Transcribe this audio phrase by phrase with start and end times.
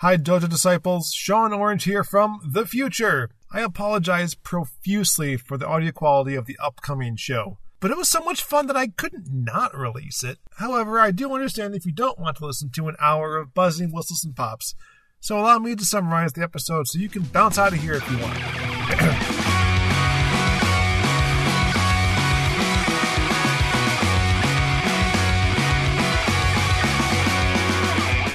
[0.00, 1.14] Hi, Dojo Disciples.
[1.14, 3.30] Sean Orange here from the future.
[3.50, 8.20] I apologize profusely for the audio quality of the upcoming show, but it was so
[8.20, 10.36] much fun that I couldn't not release it.
[10.58, 13.90] However, I do understand if you don't want to listen to an hour of buzzing
[13.90, 14.74] whistles and pops,
[15.18, 18.10] so allow me to summarize the episode so you can bounce out of here if
[18.10, 19.36] you want.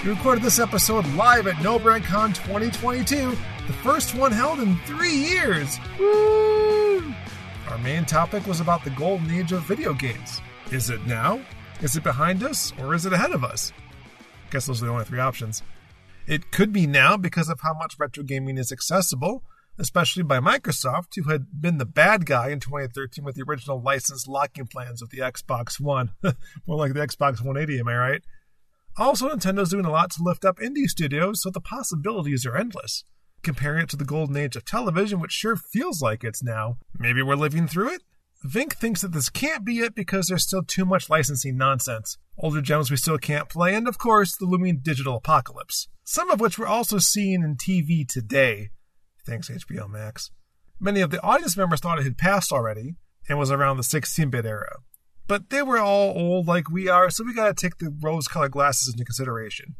[0.03, 3.37] We recorded this episode live at No Brand Con 2022,
[3.67, 5.77] the first one held in three years.
[5.99, 7.13] Woo!
[7.69, 10.41] Our main topic was about the golden age of video games.
[10.71, 11.39] Is it now?
[11.81, 12.73] Is it behind us?
[12.79, 13.71] Or is it ahead of us?
[14.47, 15.61] I guess those are the only three options.
[16.25, 19.43] It could be now because of how much retro gaming is accessible,
[19.77, 24.27] especially by Microsoft, who had been the bad guy in 2013 with the original license
[24.27, 26.13] locking plans of the Xbox One.
[26.65, 28.23] More like the Xbox 180, am I right?
[28.97, 33.03] Also, Nintendo's doing a lot to lift up indie studios, so the possibilities are endless.
[33.41, 37.21] Comparing it to the golden age of television, which sure feels like it's now, maybe
[37.21, 38.03] we're living through it?
[38.45, 42.61] Vinnk thinks that this can't be it because there's still too much licensing nonsense, older
[42.61, 45.87] gems we still can't play, and of course, the looming digital apocalypse.
[46.03, 48.69] Some of which we're also seeing in TV today.
[49.25, 50.31] Thanks, HBO Max.
[50.79, 52.95] Many of the audience members thought it had passed already
[53.29, 54.79] and was around the 16 bit era
[55.27, 58.51] but they were all old like we are, so we gotta take the rose colored
[58.51, 59.75] glasses into consideration.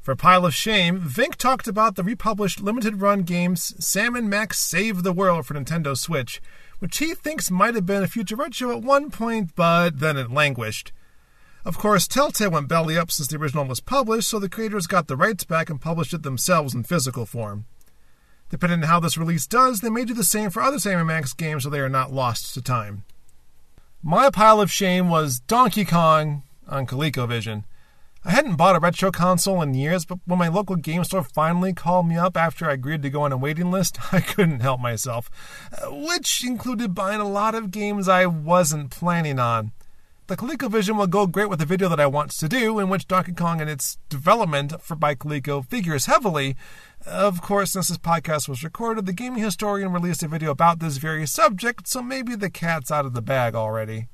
[0.00, 4.58] For pile of shame, Vinnk talked about the republished limited run games Sam and Max
[4.58, 6.42] Save the World for Nintendo Switch,
[6.78, 10.30] which he thinks might have been a future retro at one point, but then it
[10.30, 10.92] languished.
[11.64, 15.08] Of course, Telltale went belly up since the original was published, so the creators got
[15.08, 17.64] the rights back and published it themselves in physical form.
[18.50, 21.08] Depending on how this release does, they may do the same for other Sam and
[21.08, 23.04] Max games so they are not lost to time.
[24.06, 27.64] My pile of shame was Donkey Kong on ColecoVision.
[28.22, 31.72] I hadn't bought a retro console in years, but when my local game store finally
[31.72, 34.78] called me up after I agreed to go on a waiting list, I couldn't help
[34.78, 35.30] myself,
[35.72, 39.72] uh, which included buying a lot of games I wasn't planning on.
[40.26, 43.06] The ColecoVision will go great with the video that I want to do, in which
[43.06, 46.56] Donkey Kong and its development for by Coleco figures heavily.
[47.04, 50.96] Of course, since this podcast was recorded, the gaming historian released a video about this
[50.96, 54.08] very subject, so maybe the cat's out of the bag already.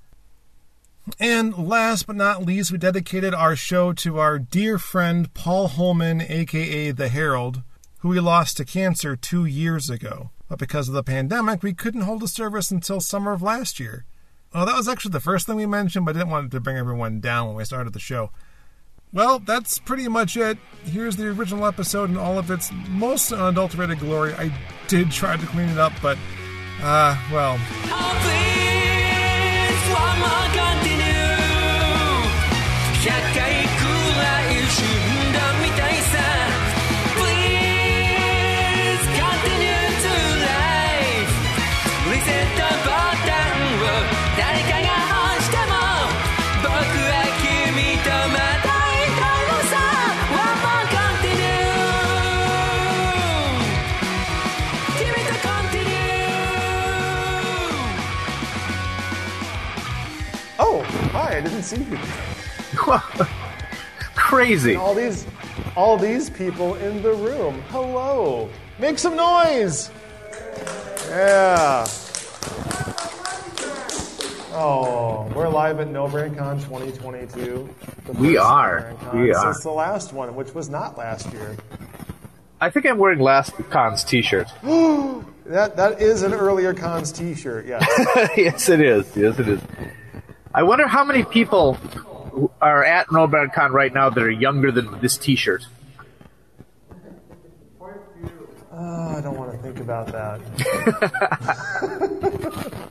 [1.21, 6.23] And last but not least, we dedicated our show to our dear friend Paul Holman,
[6.23, 7.63] aka The Herald,
[7.99, 10.31] who we lost to cancer two years ago.
[10.49, 14.07] But because of the pandemic, we couldn't hold a service until summer of last year.
[14.53, 16.77] Well, that was actually the first thing we mentioned, but I didn't want to bring
[16.77, 18.31] everyone down when we started the show.
[19.13, 20.59] Well, that's pretty much it.
[20.85, 24.35] Here's the original episode in all of its most unadulterated glory.
[24.35, 24.53] I
[24.89, 26.19] did try to clean it up, but,
[26.83, 27.59] uh, well.
[61.61, 61.99] Didn't see you.
[64.15, 64.73] Crazy.
[64.73, 65.27] And all these,
[65.77, 67.61] all these people in the room.
[67.69, 68.49] Hello.
[68.79, 69.91] Make some noise.
[71.09, 71.87] Yeah.
[74.53, 77.69] Oh, we're live at No Brand Con 2022.
[78.15, 78.95] We are.
[79.13, 79.53] We are.
[79.53, 81.57] Since the last one, which was not last year.
[82.61, 84.49] I think I'm wearing last con's T-shirt.
[84.63, 87.67] that that is an earlier cons T-shirt.
[87.67, 87.87] Yes.
[88.37, 89.17] yes, it is.
[89.17, 89.61] Yes, it is.
[90.55, 91.79] I wonder how many people
[92.61, 95.67] are at No Brand Con right now that are younger than this T-shirt.
[98.73, 100.41] Oh, I don't want to think about that.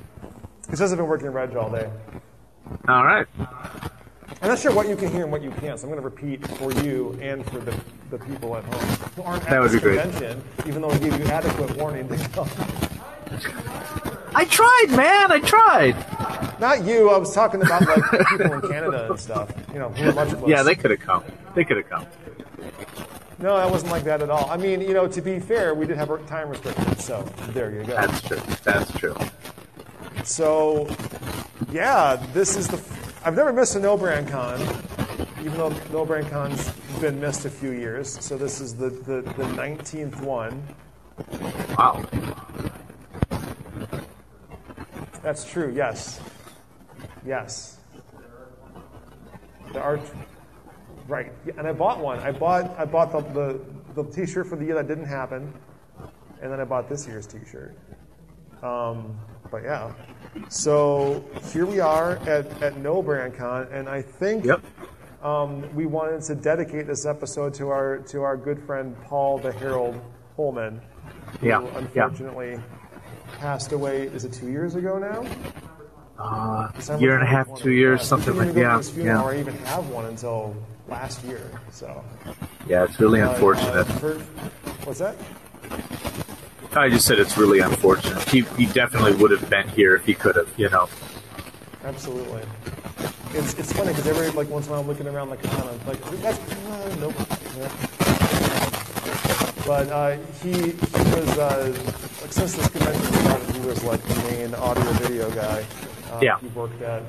[0.69, 1.89] He says I've been working Reg all day.
[2.87, 3.25] All right.
[3.39, 6.07] I'm not sure what you can hear and what you can't, so I'm going to
[6.07, 7.75] repeat for you and for the,
[8.11, 8.79] the people at home
[9.15, 9.99] who aren't at That would this be great.
[10.01, 12.47] convention, even though I gave you adequate warning to come.
[14.35, 15.31] I tried, man.
[15.31, 16.59] I tried.
[16.59, 17.09] Not you.
[17.09, 19.51] I was talking about like people in Canada and stuff.
[19.73, 20.49] You know, who are much closer.
[20.49, 21.23] Yeah, they could have come.
[21.55, 22.05] They could have come.
[23.39, 24.49] No, that wasn't like that at all.
[24.49, 27.83] I mean, you know, to be fair, we did have time restrictions, so there you
[27.85, 27.95] go.
[27.95, 28.41] That's true.
[28.63, 29.15] That's true.
[30.25, 30.87] So,
[31.71, 32.81] yeah, this is the.
[33.23, 34.59] I've never missed a No Brand Con,
[35.39, 38.17] even though No Brand Con's been missed a few years.
[38.23, 40.61] So this is the the, the 19th one.
[41.77, 42.03] Wow.
[45.21, 45.71] That's true.
[45.75, 46.19] Yes.
[47.25, 47.77] Yes.
[49.73, 49.99] There are.
[51.07, 52.19] Right, yeah, and I bought one.
[52.19, 53.21] I bought I bought the,
[53.95, 55.51] the the T-shirt for the year that didn't happen,
[56.41, 57.75] and then I bought this year's T-shirt.
[58.63, 59.17] Um,
[59.49, 59.91] but yeah,
[60.49, 64.61] so here we are at at No Brand Con, and I think Yep.
[65.23, 69.51] um, we wanted to dedicate this episode to our to our good friend Paul the
[69.51, 69.99] Herald
[70.35, 70.79] Holman,
[71.39, 72.09] who Yeah, yeah.
[73.37, 74.03] Passed away.
[74.07, 75.25] Is it two years ago now?
[76.17, 78.93] Uh, December year and a half, two years, something like didn't even go to yeah,
[78.93, 80.55] funeral yeah, or even have one until
[80.87, 81.49] last year.
[81.71, 82.03] So
[82.67, 82.83] yeah.
[82.83, 83.75] It's really uh, unfortunate.
[83.75, 84.19] uh, for-
[84.85, 85.15] what's that?
[86.73, 88.21] I just said it's really unfortunate.
[88.29, 90.87] He, he definitely would have been here if he could have, you know.
[91.83, 92.43] Absolutely.
[93.33, 95.69] It's, it's funny because every like once in a while I'm looking around like kind
[95.69, 97.15] of like that's uh, nope.
[97.57, 97.98] Yeah.
[99.69, 101.71] But uh, he he was uh,
[102.21, 105.63] like since this convention started he was like the main audio video guy.
[106.11, 106.39] Uh, Yeah.
[106.39, 107.03] He worked at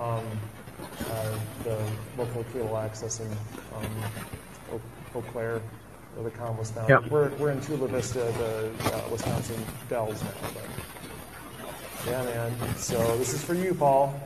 [0.00, 0.24] um,
[1.10, 1.76] uh, the
[2.16, 3.30] local cable access in
[3.76, 4.80] um,
[5.14, 5.60] Eau Claire,
[6.14, 6.88] where the con was found.
[6.88, 7.10] Yep.
[7.10, 10.30] We're we're in Chula Vista, the uh, Wisconsin Dells now.
[10.54, 10.64] But
[12.06, 12.76] yeah, man.
[12.78, 14.18] So this is for you, Paul.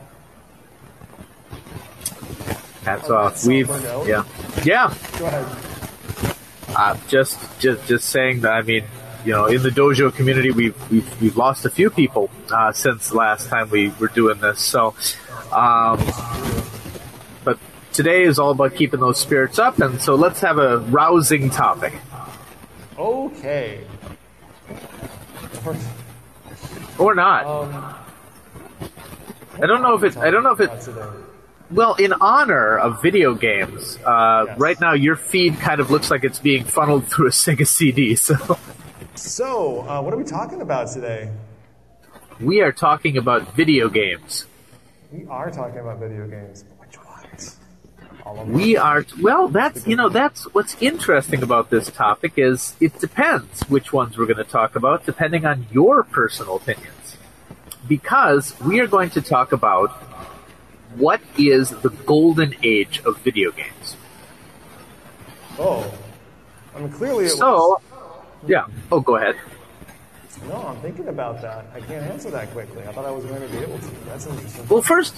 [2.85, 3.45] Hats Oh, off.
[3.45, 3.67] We've
[4.07, 4.23] yeah,
[4.63, 4.93] yeah.
[5.19, 5.72] Go ahead.
[6.75, 8.53] Uh, just just just saying that.
[8.53, 8.83] I mean,
[9.25, 13.09] you know, in the dojo community, we've we've, we've lost a few people uh, since
[13.09, 14.59] the last time we were doing this.
[14.59, 14.95] So,
[15.51, 15.99] um,
[17.43, 17.59] but
[17.91, 21.93] today is all about keeping those spirits up, and so let's have a rousing topic.
[22.97, 23.85] Okay.
[26.99, 27.45] Or not.
[27.45, 27.95] Um,
[29.61, 30.17] I don't know if it.
[30.17, 31.32] I don't know if it.
[31.73, 34.59] Well, in honor of video games, uh, Yes.
[34.59, 38.15] right now your feed kind of looks like it's being funneled through a Sega CD.
[38.15, 38.35] So
[39.15, 41.29] So, uh, what are we talking about today?
[42.39, 44.45] we are talking about video games.
[45.11, 46.65] We are talking about video games.
[46.79, 47.57] Which ones?
[48.25, 48.55] All of them.
[48.55, 49.47] We are well.
[49.47, 54.25] That's you know that's what's interesting about this topic is it depends which ones we're
[54.25, 57.17] going to talk about depending on your personal opinions,
[57.87, 59.89] because we are going to talk about
[60.97, 63.97] what is the golden age of video games.
[65.59, 65.91] Oh.
[66.75, 67.81] I mean, clearly it So,
[68.47, 68.65] yeah.
[68.91, 69.35] Oh, go ahead.
[70.47, 71.65] No, I'm thinking about that.
[71.73, 72.83] I can't answer that quickly.
[72.83, 73.89] I thought I was going to be able to.
[74.05, 74.67] That's interesting.
[74.67, 75.15] Well, first,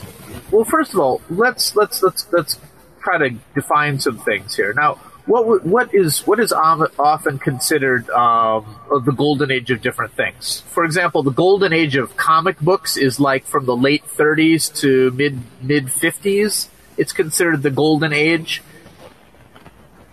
[0.51, 2.59] well, first of all, let's let's let's let's
[3.01, 4.73] try to define some things here.
[4.73, 10.61] Now, what what is what is often considered um, the golden age of different things?
[10.69, 15.11] For example, the golden age of comic books is like from the late 30s to
[15.11, 16.69] mid mid 50s.
[16.97, 18.61] It's considered the golden age.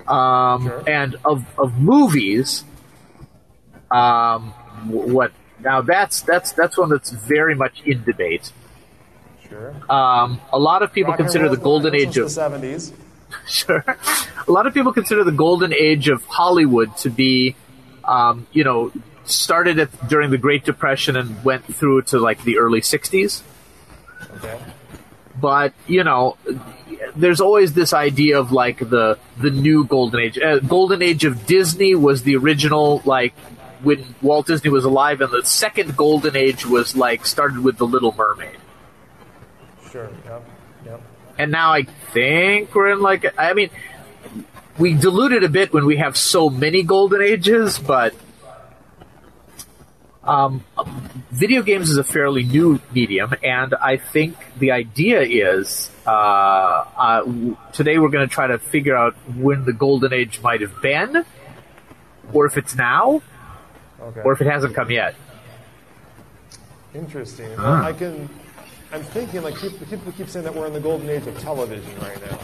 [0.09, 0.88] Um, Sure.
[0.88, 2.65] And of of movies,
[3.91, 4.50] um,
[4.88, 5.82] what now?
[5.82, 8.50] That's that's that's one that's very much in debate.
[9.49, 9.75] Sure.
[9.91, 12.93] Um, a lot of people Rock consider the golden age of the 70s.
[13.49, 13.84] sure.
[14.46, 17.56] A lot of people consider the golden age of Hollywood to be,
[18.05, 18.93] um, you know,
[19.25, 23.43] started at, during the Great Depression and went through to like the early '60s.
[24.37, 24.58] Okay.
[25.40, 26.37] But you know,
[27.17, 30.38] there's always this idea of like the the new golden age.
[30.38, 33.34] Uh, golden age of Disney was the original, like
[33.82, 37.87] when Walt Disney was alive, and the second golden age was like started with the
[37.87, 38.56] Little Mermaid.
[39.90, 40.11] Sure.
[40.25, 40.49] Yep.
[41.43, 41.83] And now I
[42.15, 43.71] think we're in like I mean
[44.79, 48.15] we dilute it a bit when we have so many golden ages, but
[50.25, 50.65] um,
[51.32, 57.19] video games is a fairly new medium, and I think the idea is uh, uh,
[57.25, 60.81] w- today we're going to try to figure out when the golden age might have
[60.81, 61.25] been,
[62.32, 63.20] or if it's now,
[64.01, 64.20] Okay.
[64.25, 65.15] or if it hasn't come yet.
[66.94, 67.51] Interesting.
[67.58, 67.84] Ah.
[67.87, 68.29] I can.
[68.93, 71.99] I'm thinking like people, people keep saying that we're in the golden age of television
[72.01, 72.39] right now,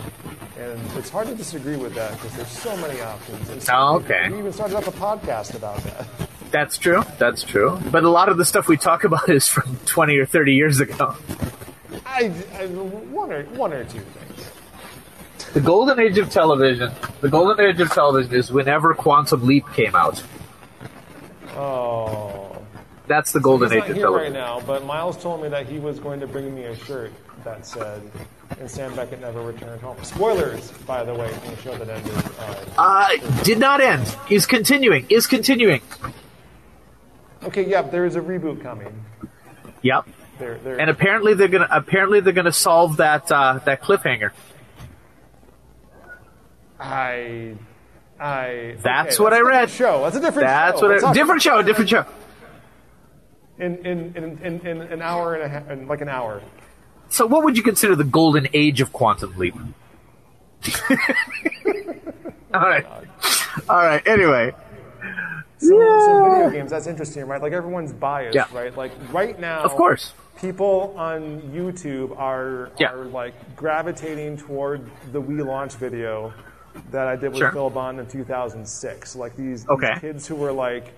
[0.59, 3.49] and it's hard to disagree with that because there's so many options.
[3.51, 4.31] And so Oh, okay.
[4.31, 6.07] We even started up a podcast about that.
[6.51, 7.03] That's true.
[7.19, 7.79] That's true.
[7.91, 10.81] But a lot of the stuff we talk about is from 20 or 30 years
[10.81, 11.15] ago.
[12.07, 14.51] I, I one or one or two things.
[15.53, 16.91] The golden age of television.
[17.21, 20.23] The golden age of television is whenever Quantum Leap came out.
[21.55, 22.48] Oh,
[23.09, 24.61] That's the golden age not of here right now.
[24.67, 27.13] But Miles told me that he was going to bring me a shirt
[27.45, 28.03] that said,
[28.61, 32.13] "And Sam Beckett never returned home." Spoilers, by the way, from the show that ended.
[32.39, 34.15] Uh, Uh, did not end.
[34.31, 35.07] Is continuing.
[35.09, 35.81] Is continuing.
[37.45, 37.91] okay, yep.
[37.91, 39.05] There is a reboot coming.
[39.83, 40.07] Yep.
[40.39, 40.81] There, there.
[40.81, 44.31] And apparently they're gonna apparently they're gonna solve that uh, that cliffhanger.
[46.81, 47.55] I,
[48.21, 48.77] I.
[48.83, 49.71] That's okay, what I a different read.
[49.71, 50.03] Show.
[50.05, 50.47] That's a different.
[50.49, 50.53] Show.
[50.53, 50.89] That's show.
[50.89, 51.05] what.
[51.05, 51.63] I, different show.
[51.63, 52.07] Different show.
[53.59, 56.41] In in, in, in, in an hour and a half, in like an hour.
[57.09, 59.55] So, what would you consider the golden age of Quantum Leap?
[62.55, 62.87] All right.
[63.69, 64.07] All right.
[64.07, 64.53] Anyway,
[65.59, 66.31] So, so Yeah.
[66.35, 67.43] video games, that's interesting, right?
[67.43, 68.47] Like everyone's biased, Yeah.
[68.53, 68.75] right?
[68.77, 70.13] Like right now, of course.
[70.41, 72.93] people on YouTube are Yeah.
[72.93, 76.33] are like gravitating toward the Wii launch video
[76.93, 77.51] that I did with Sure.
[77.53, 79.17] Phil Bond in 2006.
[79.17, 80.93] Like these, these kids who were like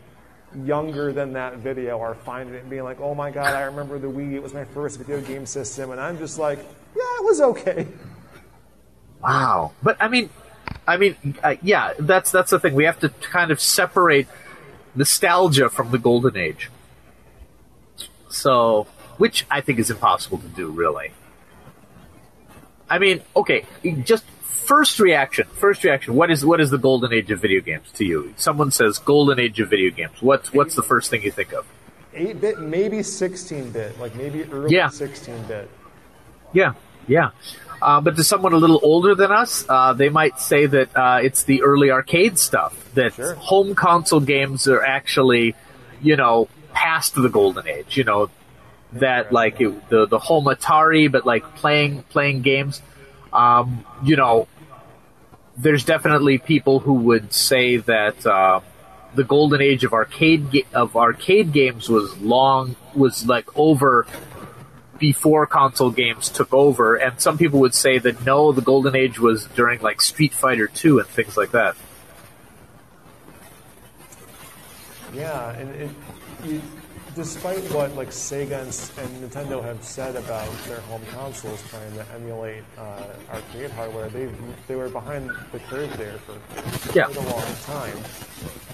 [0.65, 3.99] younger than that video are finding it and being like, "Oh my god, I remember
[3.99, 4.33] the Wii.
[4.33, 7.87] It was my first video game system," and I'm just like, "Yeah, it was okay."
[9.23, 9.73] Wow.
[9.83, 10.31] But I mean,
[10.87, 12.75] I mean, uh, yeah, that's that's the thing.
[12.75, 14.27] We have to kind of separate
[14.95, 16.71] nostalgia from the golden age.
[18.29, 18.87] So,
[19.19, 21.13] which I think is impossible to do, really.
[22.89, 23.67] I mean, okay,
[24.03, 24.25] just
[24.71, 25.47] first reaction.
[25.65, 26.15] First reaction.
[26.15, 28.33] What is what is the golden age of video games to you?
[28.37, 30.17] Someone says golden age of video games.
[30.23, 31.67] What's what's the first thing you think of?
[32.15, 34.89] 8-bit, maybe 16-bit, like maybe early Yeah.
[34.89, 35.69] 16-bit.
[36.53, 36.73] Yeah,
[37.09, 37.31] yeah.
[37.83, 41.19] Uh, but to someone a little older than us, uh, they might say that uh,
[41.23, 42.75] it's the early arcade stuff.
[42.95, 43.35] That Sure.
[43.35, 45.55] home console games are actually,
[46.03, 47.97] you know, past the golden age.
[47.97, 48.31] You know,
[48.95, 52.83] that like it, the the home Atari, but like playing playing games.
[53.33, 54.49] Um, you know,
[55.63, 58.61] there's definitely people who would say that uh,
[59.15, 64.07] the golden age of arcade ga- of arcade games was long was like over
[64.99, 69.19] before console games took over, and some people would say that no, the golden age
[69.19, 71.77] was during like Street Fighter Two and things like that.
[75.13, 75.91] Yeah, and it,
[76.45, 76.63] you,
[77.15, 82.07] despite what like Sega and, and Nintendo have said about their home consoles trying to
[82.15, 83.03] emulate uh,
[83.33, 84.29] arcade hardware, they
[84.69, 86.35] they were behind the curve there for
[86.97, 87.05] Yeah.
[87.05, 87.99] quite a long time.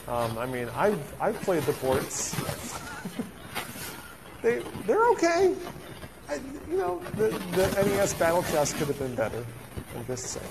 [0.08, 2.34] Um, I mean, I've I've played the ports.
[4.42, 5.54] they they're okay.
[6.28, 6.34] I,
[6.70, 9.44] you know, the, the NES Battle Chess could have been better.
[9.96, 10.46] I'm just saying.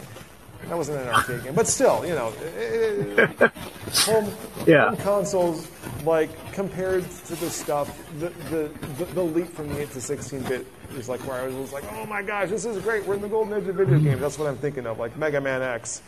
[0.69, 3.27] That wasn't an arcade game, but still, you know, eh,
[4.05, 4.31] home,
[4.65, 4.87] Yeah.
[4.89, 5.67] home consoles,
[6.03, 10.41] like compared to the stuff, the, the, the, the leap from the 8 to 16
[10.43, 10.65] bit
[10.97, 13.05] is like where I was like, oh my gosh, this is great.
[13.05, 14.21] We're in the golden age of video games.
[14.21, 16.01] That's what I'm thinking of, like Mega Man X,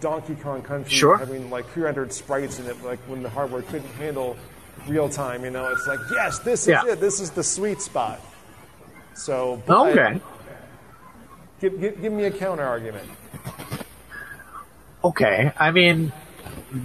[0.00, 1.16] Donkey Kong Country, Sure.
[1.18, 4.36] having like pre-rendered sprites in it, like when the hardware couldn't handle
[4.86, 5.44] real time.
[5.44, 6.86] You know, it's like, yes, this is Yeah.
[6.86, 7.00] it.
[7.00, 8.20] This is the sweet spot.
[9.14, 10.20] So, but Okay.
[11.60, 13.08] give, give, give me a counter argument.
[15.04, 15.52] Okay.
[15.58, 16.12] I mean,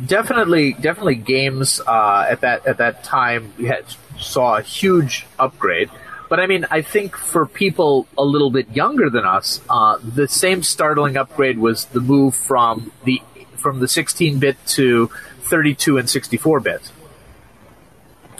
[0.06, 3.86] definitely, definitely games uh, at that at that time had,
[4.18, 5.90] saw a huge upgrade.
[6.28, 10.28] But I mean, I think for people a little bit younger than us, uh, the
[10.28, 13.22] same startling upgrade was the move from the
[13.56, 15.08] from the 16-bit to
[15.42, 16.92] 32 and 64-bit.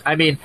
[0.06, 0.38] I mean,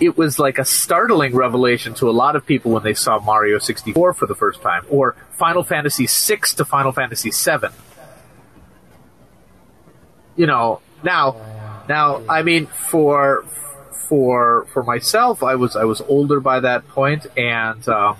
[0.00, 3.58] it was like a startling revelation to a lot of people when they saw Mario
[3.58, 7.72] 64 for the first time, or Final Fantasy 6 to Final Fantasy 7
[10.36, 11.36] you know now
[11.88, 13.44] now i mean for
[14.08, 18.14] for for myself i was i was older by that point and uh,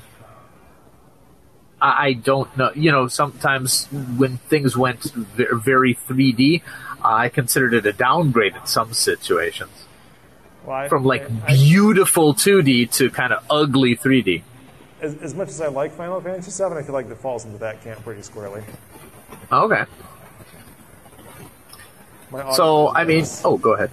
[1.81, 6.63] I, I don't know you know sometimes when things went very 3d
[7.05, 9.71] i considered it a downgrade in some situations.
[10.65, 14.43] Well, I- from like I- I- beautiful 2d to kind of ugly 3d
[15.01, 17.59] as, as much as I like Final Fantasy VII, I feel like it falls into
[17.59, 18.63] that camp pretty squarely.
[19.51, 19.83] okay.
[19.83, 19.87] My
[22.55, 23.91] so i mean is- oh go ahead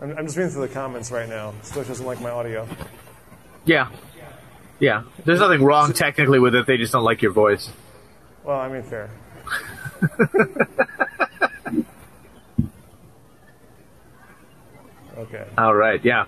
[0.00, 1.54] I'm, I'm just reading through the comments right now.
[1.62, 2.68] Stitch doesn't like my audio.
[3.64, 3.88] yeah
[4.78, 7.70] yeah there's nothing wrong technically with it they just don't like your voice
[8.44, 9.08] Well, I mean, fair.
[15.18, 15.46] okay.
[15.56, 16.26] All right, yeah.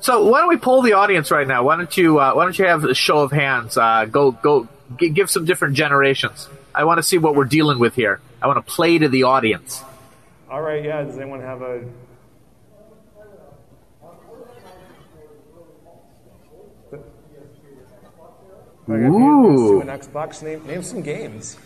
[0.00, 1.62] So why don't we poll the audience right now?
[1.64, 3.76] Why don't you uh, Why don't you have a show of hands?
[3.78, 4.68] Uh, go go
[4.98, 6.48] g- give some different generations.
[6.74, 8.20] I want to see what we're dealing with here.
[8.44, 9.82] I want to play to the audience.
[10.50, 10.84] All right.
[10.84, 11.02] Yeah.
[11.02, 11.76] Does anyone have a.
[18.86, 19.82] Ooh.
[19.82, 20.42] PS2 Xbox.
[20.42, 21.56] Name name some games.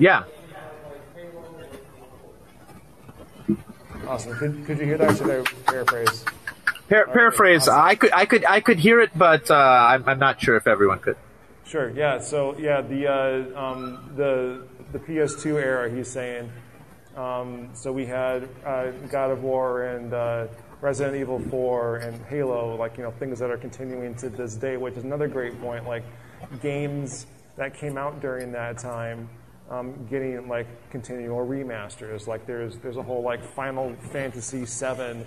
[0.00, 0.24] Yeah.
[4.08, 4.34] Awesome.
[4.36, 5.16] Could, could you hear that?
[5.16, 6.24] Should I paraphrase?
[6.88, 7.68] Par- paraphrase.
[7.68, 10.66] I could I could I could hear it, but uh, I'm, I'm not sure if
[10.66, 11.16] everyone could.
[11.64, 11.88] Sure.
[11.90, 12.18] Yeah.
[12.18, 15.90] So yeah, the uh, um, the the PS2 era.
[15.90, 16.50] He's saying.
[17.16, 20.46] Um, so we had uh, God of War and uh,
[20.82, 24.76] Resident Evil 4 and Halo, like you know things that are continuing to this day,
[24.76, 25.86] which is another great point.
[25.86, 26.04] Like
[26.62, 27.26] games
[27.56, 29.30] that came out during that time,
[29.70, 32.26] um, getting like continual remasters.
[32.26, 35.24] Like there's there's a whole like Final Fantasy VII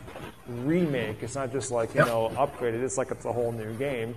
[0.47, 1.23] remake.
[1.23, 2.07] It's not just like you Yep.
[2.07, 2.83] know upgraded.
[2.83, 4.15] It's like it's a whole new game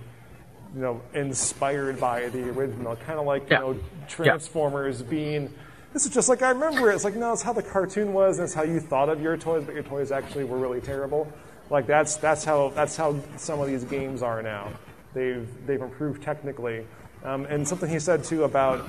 [0.75, 3.59] you know, inspired by the original, kind of like Yeah.
[3.59, 5.53] you know, Transformers being.
[5.93, 6.95] This is just like I remember it.
[6.95, 9.37] It's like no, it's how the cartoon was, and it's how you thought of your
[9.37, 11.31] toys, but your toys actually were really terrible.
[11.69, 14.69] Like that's that's how that's how some of these games are now.
[15.13, 16.85] They've they've improved technically,
[17.23, 18.83] um, and something he said too about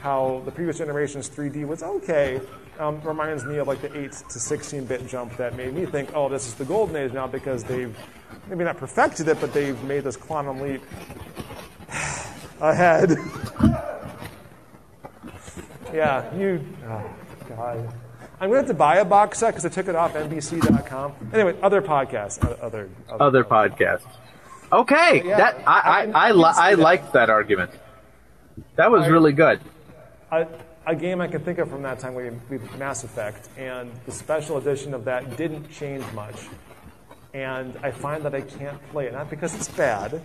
[0.00, 2.40] how the previous generation's 3D was okay
[2.80, 6.28] um, reminds me of like the 8 to 16-bit jump that made me think, oh,
[6.28, 7.96] this is the golden age now because they've
[8.48, 10.82] maybe not perfected it, but they've made this quantum leap
[12.60, 13.16] ahead.
[15.92, 16.64] yeah, you.
[16.86, 17.10] Oh,
[17.48, 17.94] God.
[18.40, 21.12] I'm going to have to buy a box set because I took it off NBC.com.
[21.34, 22.42] Anyway, other podcasts.
[22.42, 22.88] Other, other,
[23.20, 24.06] Other podcasts.
[24.72, 26.82] Okay, Yeah, that I I I I, I li- I that.
[26.82, 27.72] liked that argument.
[28.76, 29.60] That was I- really good.
[30.30, 30.46] a,
[30.86, 34.12] a game I can think of from that time would be Mass Effect, and the
[34.12, 36.36] special edition of that didn't change much.
[37.34, 40.20] And I find that I can't play it, not because it's bad.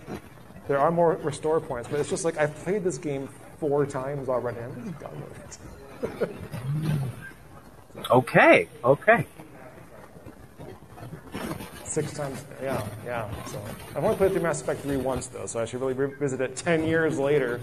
[0.66, 4.28] There are more restore points, but it's just like I've played this game four times
[4.28, 4.58] already.
[4.58, 6.30] I'm just done with it.
[8.10, 9.26] Okay, okay.
[11.84, 13.30] Six times, yeah, yeah.
[13.46, 13.62] So
[13.94, 16.56] I've only played through Mass Effect 3 once, though, so I should really revisit it
[16.56, 17.60] 10 years later.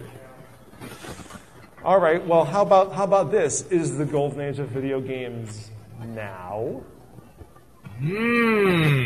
[1.83, 3.63] All right, well, how about, how about this?
[3.63, 5.69] Is the golden age of video games
[6.07, 6.81] now?
[7.99, 9.03] Hmm.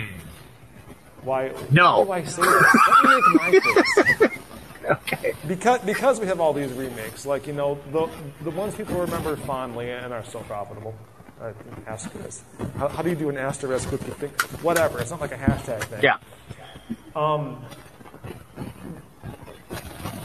[1.23, 1.51] Why?
[1.71, 2.01] No.
[2.01, 2.99] Why do I say that?
[3.03, 4.37] Let me make my case.
[4.89, 5.33] Okay.
[5.47, 8.07] Because, because we have all these remakes, like, you know, the,
[8.43, 10.93] the ones people remember fondly and are still profitable.
[11.41, 11.51] Uh,
[11.87, 12.43] asterisk.
[12.77, 14.29] How, how do you do an asterisk with the thing?
[14.61, 14.99] Whatever.
[14.99, 16.03] It's not like a hashtag thing.
[16.03, 16.17] Yeah.
[17.15, 17.63] Um,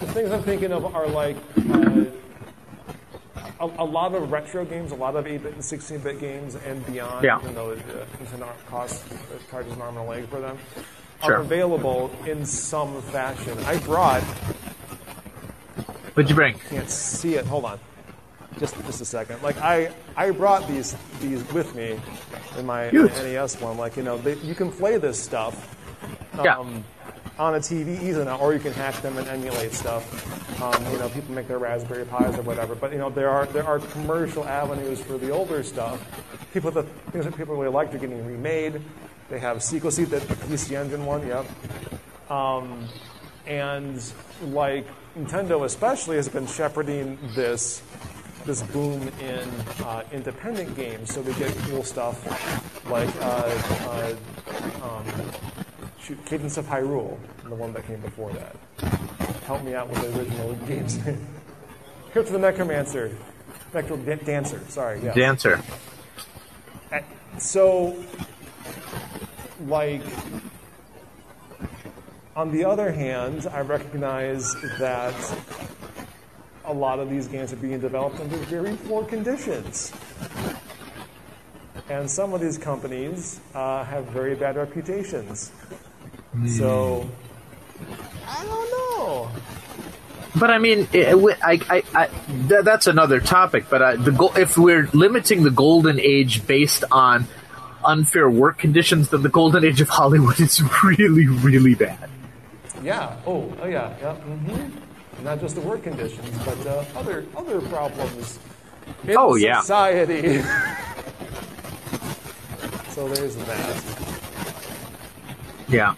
[0.00, 2.04] The things I'm thinking of are like uh,
[3.62, 7.24] a, a lot of retro games, a lot of 8-bit and 16-bit games, and beyond.
[7.24, 7.40] Yeah.
[7.40, 7.76] Even though uh,
[8.22, 9.04] Nintendo costs
[9.50, 10.58] charges an arm and a leg for them,
[11.24, 11.36] Sure.
[11.36, 13.56] are available in some fashion.
[13.64, 14.24] I brought.
[16.14, 16.58] What'd you bring?
[16.68, 17.46] Can't see it.
[17.46, 17.78] Hold on.
[18.58, 19.40] Just just a second.
[19.42, 21.98] Like I I brought these these with me
[22.58, 23.76] in my, NES one.
[23.78, 25.76] Like you know they, you can play this stuff
[26.44, 26.58] Yeah.
[27.38, 30.60] On a TV easily now, or you can hack them and emulate stuff.
[30.60, 32.74] Um, you know, people make their Raspberry Pis or whatever.
[32.74, 36.00] But you know, there are there are commercial avenues for the older stuff.
[36.52, 38.80] People the things that people really like are getting remade.
[39.28, 41.26] They have sequel seat that the PC Engine one.
[41.26, 41.46] Yep.
[42.30, 42.88] Um,
[43.46, 44.02] and
[44.42, 44.86] like
[45.18, 47.82] Nintendo especially has been shepherding this
[48.44, 49.48] this boom in
[49.84, 52.18] uh, independent games, so we get cool stuff
[52.90, 53.48] like uh,
[53.88, 54.14] uh,
[54.82, 55.11] um,
[56.02, 58.56] shoot, Cadence of Hyrule, the one that came before that.
[59.46, 61.04] Help me out with the original games.
[61.04, 61.26] name.
[62.12, 63.16] Crypt of the Necromancer,
[63.72, 64.60] Necro Dan- Dancer.
[64.68, 65.14] Sorry, yeah.
[65.14, 65.60] Dancer.
[67.38, 67.96] So,
[69.66, 70.02] like,
[72.36, 75.14] on the other hand, I recognize that
[76.66, 79.92] a lot of these games are being developed under very poor conditions.
[81.88, 85.50] And some of these companies uh, have very bad reputations.
[86.48, 87.08] So,
[88.26, 89.30] I don't know.
[90.34, 92.06] But I mean, it, I, I, I,
[92.48, 93.66] th- that's another topic.
[93.68, 97.26] But uh, the go- if we're limiting the golden age based on
[97.84, 102.08] unfair work conditions, then the golden age of Hollywood is really, really bad.
[102.82, 103.14] Yeah.
[103.26, 103.92] Oh, oh yeah.
[104.00, 104.14] Yeah.
[104.14, 104.70] hmm
[105.24, 108.38] Not just the work conditions, but uh, other other problems
[109.06, 109.60] in Oh, yeah.
[109.60, 110.40] society.
[112.90, 113.82] so there's that.
[115.68, 115.94] Yeah.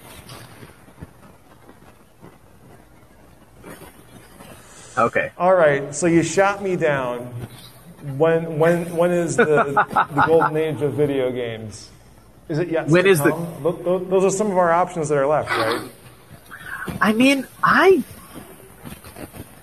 [4.96, 5.30] Okay.
[5.38, 5.94] All right.
[5.94, 7.18] So you shot me down.
[8.16, 11.90] When when when is the the golden age of video games?
[12.48, 12.88] Is it yet?
[12.88, 13.46] When is the- come?
[13.62, 15.90] Tho- tho- Those are some of our options that are left, right?
[17.00, 18.04] I mean, I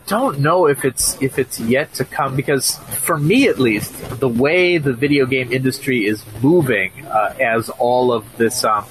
[0.08, 4.28] don't know if it's if it's yet to come because, for me at least, the
[4.28, 8.86] way the video game industry is moving, uh, as all of this um,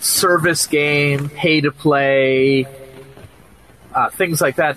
[0.00, 2.66] service game, pay to play,
[3.94, 4.76] uh, things like that,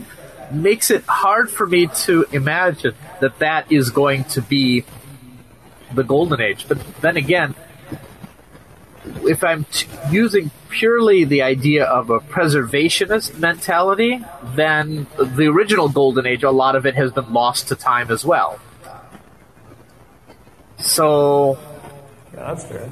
[0.52, 4.84] makes it hard for me to imagine that that is going to be
[5.94, 6.66] the golden age.
[6.68, 7.56] But then again,
[9.24, 14.22] if I'm t- using purely the idea of a preservationist mentality,
[14.56, 18.26] then the original Golden Age, a lot of it has been lost to time as
[18.26, 18.60] well.
[20.80, 21.58] So
[22.34, 22.90] Yeah, that's fair.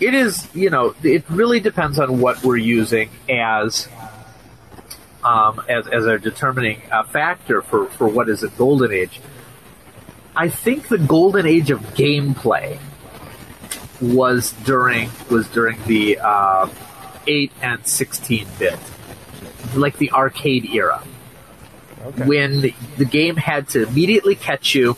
[0.00, 3.88] it is, you know, it really depends on what we're using as
[5.24, 9.20] um, as, as a determining uh, factor for, for what is a golden age.
[10.36, 12.78] I think the golden age of gameplay
[14.00, 16.68] was during was during the uh,
[17.26, 18.78] eight and sixteen bit
[19.74, 21.02] like the arcade era
[22.02, 22.24] Okay.
[22.24, 24.96] when the, the game had to immediately catch you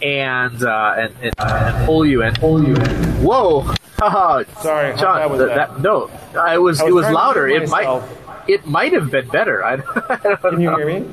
[0.00, 2.32] and uh, and, and, uh, and pull you in.
[2.34, 3.24] Pull you in.
[3.24, 3.62] Whoa!
[3.98, 5.18] Sorry, John.
[5.18, 5.80] bad was th- that?
[5.80, 6.08] no,
[6.38, 6.80] I was.
[6.80, 7.48] I it was was louder.
[7.48, 8.00] It might.
[8.48, 9.64] It might have been better.
[9.64, 9.78] I, I
[10.22, 10.76] don't Can you know.
[10.76, 11.06] hear me?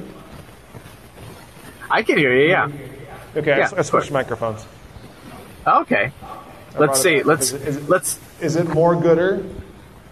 [1.89, 2.49] I can hear you.
[2.49, 2.69] Yeah.
[3.35, 4.65] Okay, I- Yeah, I, switched microphones.
[5.65, 6.11] Okay.
[6.73, 7.23] brought Let's see.
[7.23, 8.19] Let's Is it- is it- let's.
[8.41, 9.43] Is it more gooder?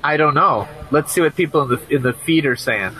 [0.04, 0.68] I don't know.
[0.92, 2.92] Let's see what people in the in the feed are saying.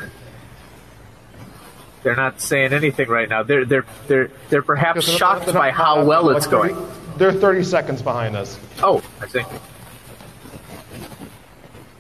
[2.04, 3.42] They're not saying anything right now.
[3.44, 6.92] They're they're they're they're perhaps Because shocked they're by how well like it's 30 going.
[7.18, 8.60] They're 30 seconds behind us.
[8.84, 9.42] Oh, I see.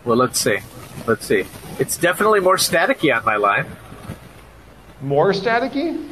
[0.03, 0.57] Well, let's see.
[1.07, 1.45] Let's see.
[1.79, 3.65] It's definitely more staticky on my line.
[5.01, 6.11] More staticky?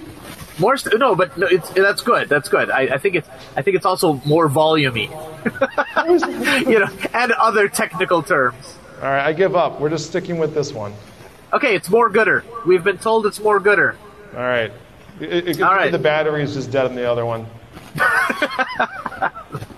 [0.59, 2.29] More st- no, but no, it's that's good.
[2.29, 2.69] That's good.
[2.69, 5.09] I, I think it's I think it's also more volumey.
[6.69, 8.77] you know, and other technical terms.
[9.01, 9.79] All right, I give up.
[9.79, 10.93] We're just sticking with this one.
[11.51, 12.43] Okay, it's more gooder.
[12.65, 13.95] We've been told it's more gooder.
[14.33, 14.71] All right.
[15.19, 15.91] It, it, All right.
[15.91, 17.47] The battery's just dead on the other one.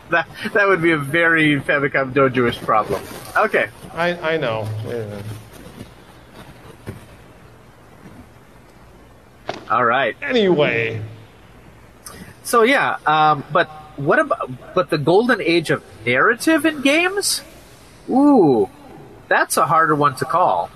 [0.10, 3.02] That that would be a very Famicom Dojo-ish problem.
[3.36, 3.70] Okay.
[3.96, 4.68] I, I know.
[4.88, 5.22] Yeah.
[9.70, 10.16] All right.
[10.22, 11.02] Anyway,
[12.44, 17.42] So yeah, um, but what about but the golden age of narrative in games?
[18.10, 18.70] Ooh,
[19.28, 20.70] that's a harder one to call.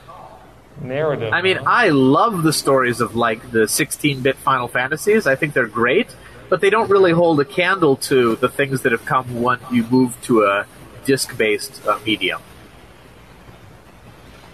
[0.82, 1.32] narrative.
[1.34, 1.66] I mean, huh?
[1.68, 5.28] I love the stories of like the 16-bit Final Fantasies.
[5.28, 6.08] I think they're great,
[6.50, 9.84] but they don't really hold a candle to the things that have come when you
[9.84, 10.66] move to a
[11.06, 12.42] disc-based uh, medium.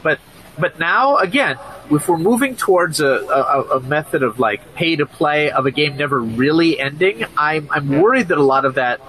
[0.06, 0.20] But
[0.60, 1.58] but now again,
[1.90, 5.72] if we're moving towards a, a, a method of like pay to play of a
[5.72, 9.02] game never really ending, I'm I'm worried that a lot of that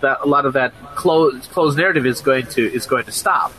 [0.00, 3.52] that a lot of that closed closed narrative is going to is going to stop.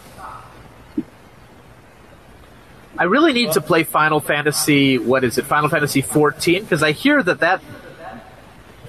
[2.97, 4.97] I really need to play Final Fantasy.
[4.97, 5.45] What is it?
[5.45, 7.61] Final Fantasy 14 because I hear that that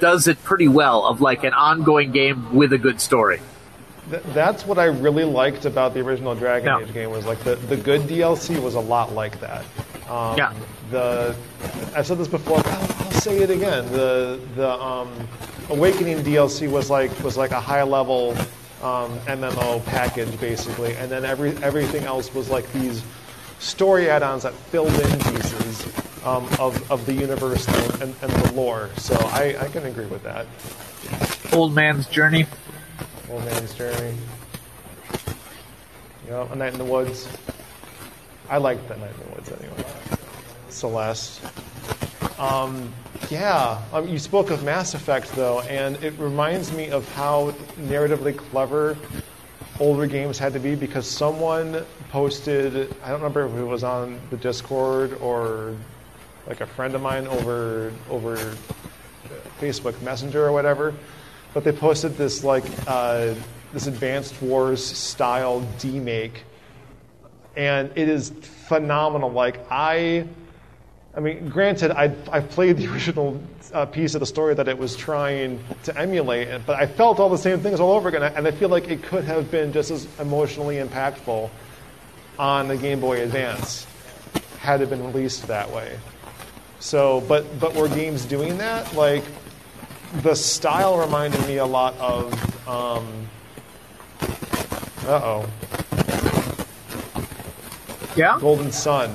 [0.00, 3.40] does it pretty well of like an ongoing game with a good story.
[4.10, 6.86] Th- that's what I really liked about the original Dragon Yeah.
[6.86, 9.64] Age game was like the, the good DLC was a lot like that.
[10.08, 10.52] Um, Yeah.
[10.90, 11.34] The
[11.96, 13.90] I've said this before, but I'll, I'll say it again.
[13.92, 15.10] The the um,
[15.70, 18.32] Awakening DLC was like was like a high level
[18.82, 23.02] um, MMO package basically, and then every everything else was like these
[23.60, 25.86] story add-ons that filled in pieces
[26.26, 28.90] um, of of the universe and, and, and the lore.
[28.98, 30.46] So I, I can agree with that.
[31.54, 32.46] Old Man's Journey.
[33.34, 34.14] Old Man's Journey.
[36.24, 37.28] You know, A Night in the Woods.
[38.48, 39.84] I liked that Night in the Woods anyway.
[40.68, 41.40] Celeste.
[42.38, 42.94] Um,
[43.30, 48.36] yeah, um, you spoke of Mass Effect though, and it reminds me of how narratively
[48.36, 48.96] clever
[49.80, 54.20] older games had to be because someone posted, I don't remember if it was on
[54.30, 55.74] the Discord or
[56.46, 58.36] like a friend of mine over over
[59.58, 60.94] Facebook Messenger or whatever,
[61.54, 63.32] but they posted this like uh,
[63.72, 66.38] this Advanced Wars style demake,
[67.56, 68.30] and it is
[68.68, 69.30] phenomenal.
[69.30, 70.26] Like I,
[71.16, 73.40] I mean, granted, I I played the original
[73.72, 77.30] uh, piece of the story that it was trying to emulate, but I felt all
[77.30, 79.92] the same things all over again, and I feel like it could have been just
[79.92, 81.48] as emotionally impactful
[82.38, 83.86] on the Game Boy Advance
[84.58, 85.98] had it been released that way.
[86.80, 88.92] So, but but were games doing that?
[88.94, 89.24] Like
[90.22, 92.68] the style reminded me a lot of.
[92.68, 93.28] Um,
[95.06, 95.50] uh oh,
[98.16, 98.38] Yeah.
[98.40, 99.14] Golden Sun.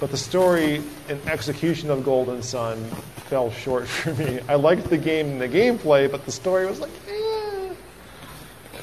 [0.00, 2.84] But the story and execution of Golden Sun
[3.28, 4.40] fell short for me.
[4.48, 7.72] I liked the game and the gameplay, but the story was like, eh.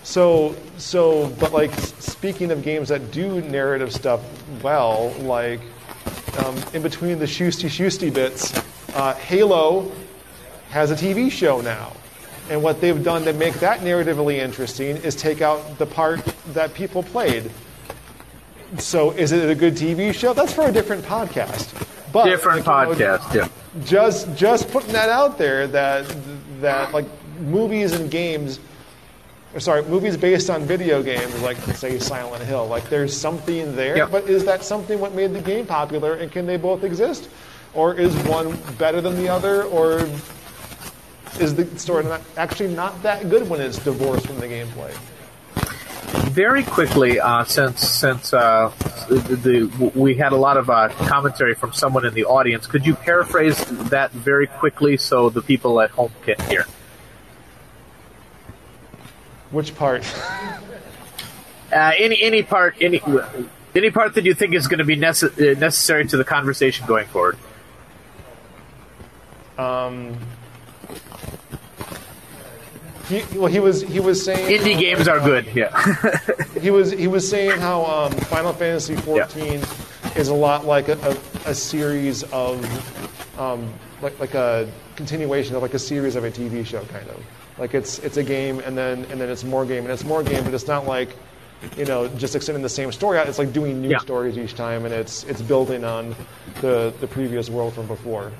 [0.03, 4.21] So, so, but like speaking of games that do narrative stuff
[4.61, 5.61] well, like
[6.45, 8.53] um, in between the shusty shusty bits,
[8.95, 9.91] uh, Halo
[10.69, 11.91] has a TV show now.
[12.49, 16.23] And what they've done to make that narratively interesting is take out the part
[16.53, 17.49] that people played.
[18.77, 20.33] So is it a good TV show?
[20.33, 21.73] That's for a different podcast.
[22.11, 23.33] But Different like, you know, podcast.
[23.33, 23.47] Yeah.
[23.83, 26.05] just just putting that out there that
[26.61, 27.05] that like
[27.41, 28.59] movies and games
[29.53, 33.97] or sorry movies based on video games like say silent hill like there's something there
[33.97, 34.11] Yep.
[34.11, 37.27] but is that something what made the game popular and can they both exist
[37.73, 40.07] or is one better than the other or
[41.39, 44.93] is the story not, actually not that good when it's divorced from the gameplay
[46.31, 48.71] Very quickly, uh, since since uh,
[49.09, 52.85] the, the we had a lot of uh, commentary from someone in the audience, could
[52.85, 53.57] you paraphrase
[53.89, 56.65] that very quickly so the people at home can hear?
[59.51, 60.03] which part
[61.71, 63.01] Uh, any any part any
[63.75, 66.87] Any part that you think is going to be nece- uh, necessary to the conversation
[66.87, 67.37] going forward?
[73.07, 75.45] He, well, he was he was saying Indie games are good.
[75.53, 75.69] Yeah.
[76.61, 80.97] he was he was saying how um, Final Fantasy XIV is a lot like a,
[81.45, 82.59] a, a series of
[83.39, 87.23] um, like like a continuation of like a series of a TV show kind of
[87.59, 90.23] like it's it's a game and then and then it's more game and it's more
[90.23, 91.09] game but it's not like
[91.77, 93.97] you know just extending the same story out it's like doing new Yeah.
[93.99, 96.15] stories each time and it's it's building on
[96.61, 98.31] the the previous world from before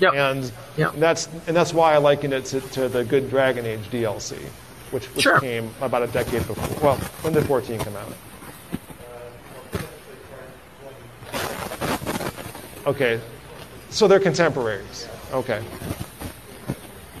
[0.00, 0.14] yep.
[0.14, 0.90] and Yeah.
[0.96, 4.36] that's and that's why I liken it to, to the Good Dragon Age DLC,
[4.90, 5.40] which, which Sure.
[5.40, 6.82] came about a decade before.
[6.82, 8.12] Well, when did 14 come out?
[12.86, 13.20] Okay,
[13.90, 15.08] so they're contemporaries.
[15.32, 15.62] Okay.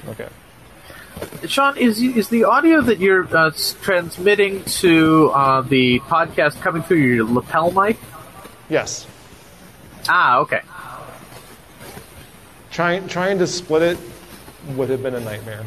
[0.08, 0.28] Okay.
[1.48, 3.50] Sean, is is the audio that you're uh,
[3.82, 7.96] transmitting to uh, the podcast coming through your lapel mic?
[8.68, 9.06] Yes.
[10.08, 10.60] Ah, okay.
[12.76, 13.98] Trying trying to split it
[14.76, 15.64] would have been a nightmare.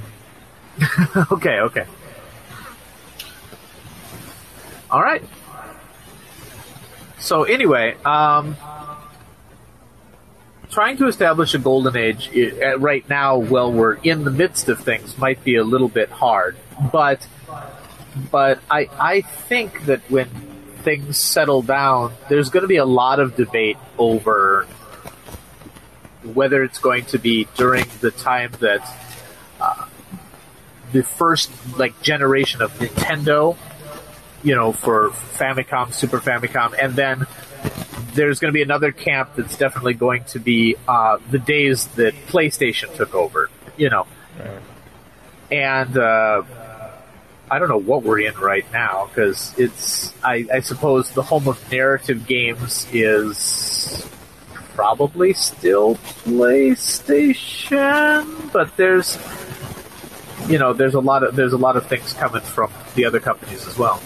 [1.32, 1.86] okay, okay.
[4.92, 5.24] All right.
[7.18, 8.56] So anyway, um,
[10.70, 12.30] trying to establish a golden age
[12.78, 16.58] right now, while we're in the midst of things, might be a little bit hard.
[16.92, 17.26] But,
[18.30, 20.28] but I I think that when
[20.84, 24.68] things settle down, there's going to be a lot of debate over
[26.24, 28.82] whether it's going to be during the time that
[30.92, 33.56] the first like generation of Nintendo,
[34.44, 37.28] you know, for Famicom, Super Famicom, and then
[38.14, 42.14] there's going to be another camp that's definitely going to be uh, the days that
[42.28, 44.08] PlayStation took over, you know,
[45.52, 46.44] and uh,
[47.52, 51.48] I don't know what we're in right now because it's I, I suppose the home
[51.48, 54.08] of narrative games is
[54.80, 59.18] probably still PlayStation, but there's
[60.48, 63.20] you know, there's a lot of there's a lot of things coming from the other
[63.20, 64.02] companies as well.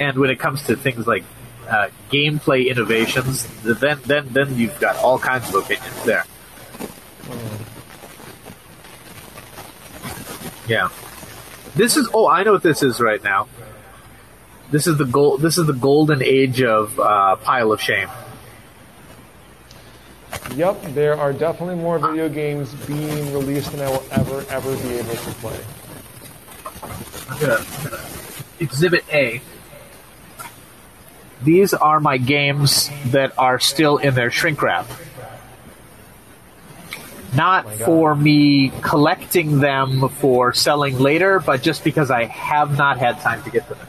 [0.00, 1.22] And when it comes to things like
[1.68, 6.24] uh, gameplay innovations, then then then you've got all kinds of opinions there.
[10.66, 10.88] Yeah,
[11.76, 12.08] this is.
[12.12, 13.46] Oh, I know what this is right now.
[14.70, 15.40] This is the gold.
[15.40, 18.08] This is the golden age of uh, pile of shame.
[20.54, 24.94] Yep, there are definitely more video games being released than I will ever ever be
[24.94, 25.60] able to play.
[27.30, 28.02] I'm gonna, I'm gonna-
[28.58, 29.40] Exhibit A.
[31.42, 34.86] These are my games that are still in their shrink wrap.
[37.34, 37.78] Not God.
[37.80, 43.42] for me collecting them for selling later, but just because I have not had time
[43.42, 43.86] to get to them.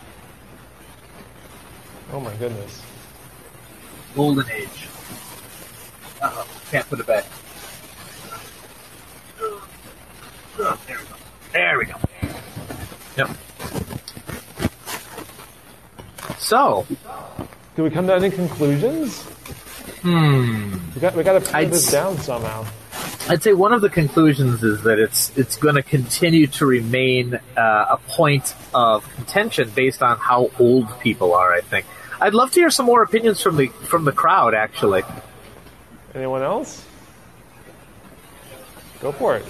[2.12, 2.82] Oh my goodness.
[4.16, 4.88] Golden Age.
[6.22, 7.26] Uh-oh, can't put it back.
[10.60, 11.16] Oh, there we go.
[11.54, 11.96] There we go.
[13.18, 13.30] Yep.
[16.40, 16.86] So,
[17.76, 19.22] Do we come to any conclusions?
[20.02, 20.78] Hmm.
[20.96, 22.66] We got we got to pin this down somehow.
[23.30, 27.36] I'd say one of the conclusions is that it's it's going to continue to remain
[27.58, 31.54] uh, a point of contention based on how old people are.
[31.54, 31.86] I think.
[32.20, 34.54] I'd love to hear some more opinions from the from the crowd.
[34.54, 35.04] Actually,
[36.16, 36.84] Anyone else?
[39.02, 39.46] Go for it.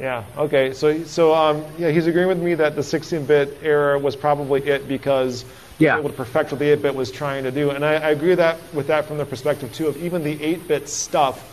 [0.00, 0.24] Yeah.
[0.38, 0.72] Okay.
[0.72, 4.88] So so um, yeah, he's agreeing with me that the 16-bit era was probably it
[4.88, 5.44] because
[5.78, 5.98] Yeah.
[5.98, 8.56] it would perfect what the 8-bit was trying to do, and I, I agree that
[8.72, 11.46] with that from the perspective too of even the 8-bit stuff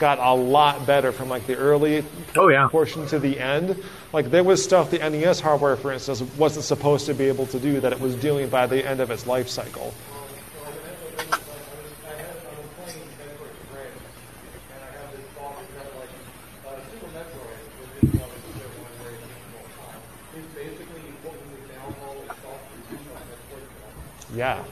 [0.00, 2.66] got a lot better from like the early Oh, yeah.
[2.68, 3.76] portion to the end.
[4.12, 7.60] Like there was stuff the NES hardware, for instance, wasn't supposed to be able to
[7.60, 9.94] do that it was doing by the end of its life cycle.
[24.42, 24.64] Yeah.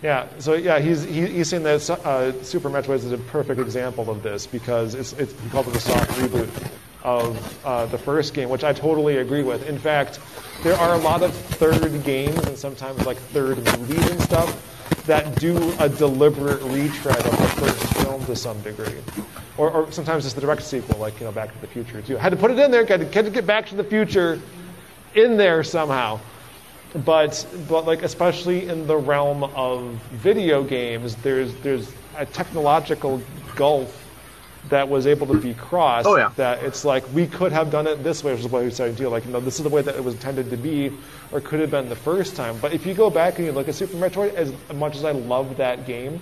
[0.00, 4.08] Yeah, so yeah, he's he, he's saying that uh, Super Metroid is a perfect example
[4.08, 6.48] of this because it's, it's he called it a soft reboot
[7.02, 9.68] of uh, the first game, which I totally agree with.
[9.68, 10.20] In fact,
[10.62, 15.38] there are a lot of third games and sometimes like third movies and stuff that
[15.38, 19.00] do a deliberate retread of the first film to some degree,
[19.56, 22.18] or, or sometimes it's the direct sequel, like you know Back to the Future too.
[22.18, 23.84] I had to put it in there, had to, had to get Back to the
[23.84, 24.40] Future
[25.14, 26.20] in there somehow
[26.94, 33.20] but but like especially in the realm of video games, there's there's a technological
[33.54, 34.07] gulf
[34.68, 36.06] that was able to be crossed.
[36.06, 36.32] Oh, yeah.
[36.36, 38.96] That it's like we could have done it this way, which is what we started
[38.96, 39.08] to do.
[39.08, 40.92] Like you know, this is the way that it was intended to be,
[41.32, 42.58] or could have been the first time.
[42.60, 45.12] But if you go back and you look at Super Metroid, as much as I
[45.12, 46.20] love that game,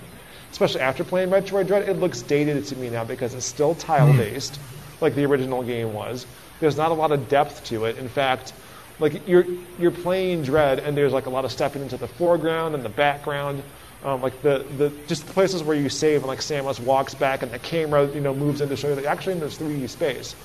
[0.51, 4.13] especially after playing Metroid Dread, it looks dated to me now because it's still tile
[4.13, 5.05] based, hmm.
[5.05, 6.27] like the original game was.
[6.61, 7.99] There's not a lot of depth to it.
[7.99, 8.53] In fact
[8.99, 9.45] like you're
[9.79, 12.89] you're playing Dread, and there's like a lot of stepping into the foreground and the
[12.89, 13.63] background,
[14.07, 17.43] um, like the the just the places where you save, and like Samus walks back,
[17.43, 19.89] and the camera you know moves in to show you that actually in this 3D
[19.89, 20.37] space.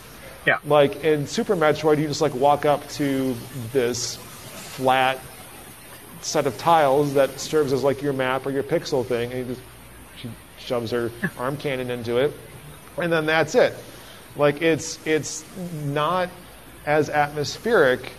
[0.48, 0.58] Yeah.
[0.66, 3.36] Like in Super Metroid, you just like walk up to
[3.72, 5.20] this flat
[6.22, 9.56] set of tiles that serves as like your map or your pixel thing, and you
[9.56, 9.62] just
[10.18, 12.34] she shoves her arm cannon into it,
[12.98, 13.76] and then that's it.
[14.36, 15.46] Like it's it's
[15.86, 16.30] not
[16.88, 18.12] as atmospheric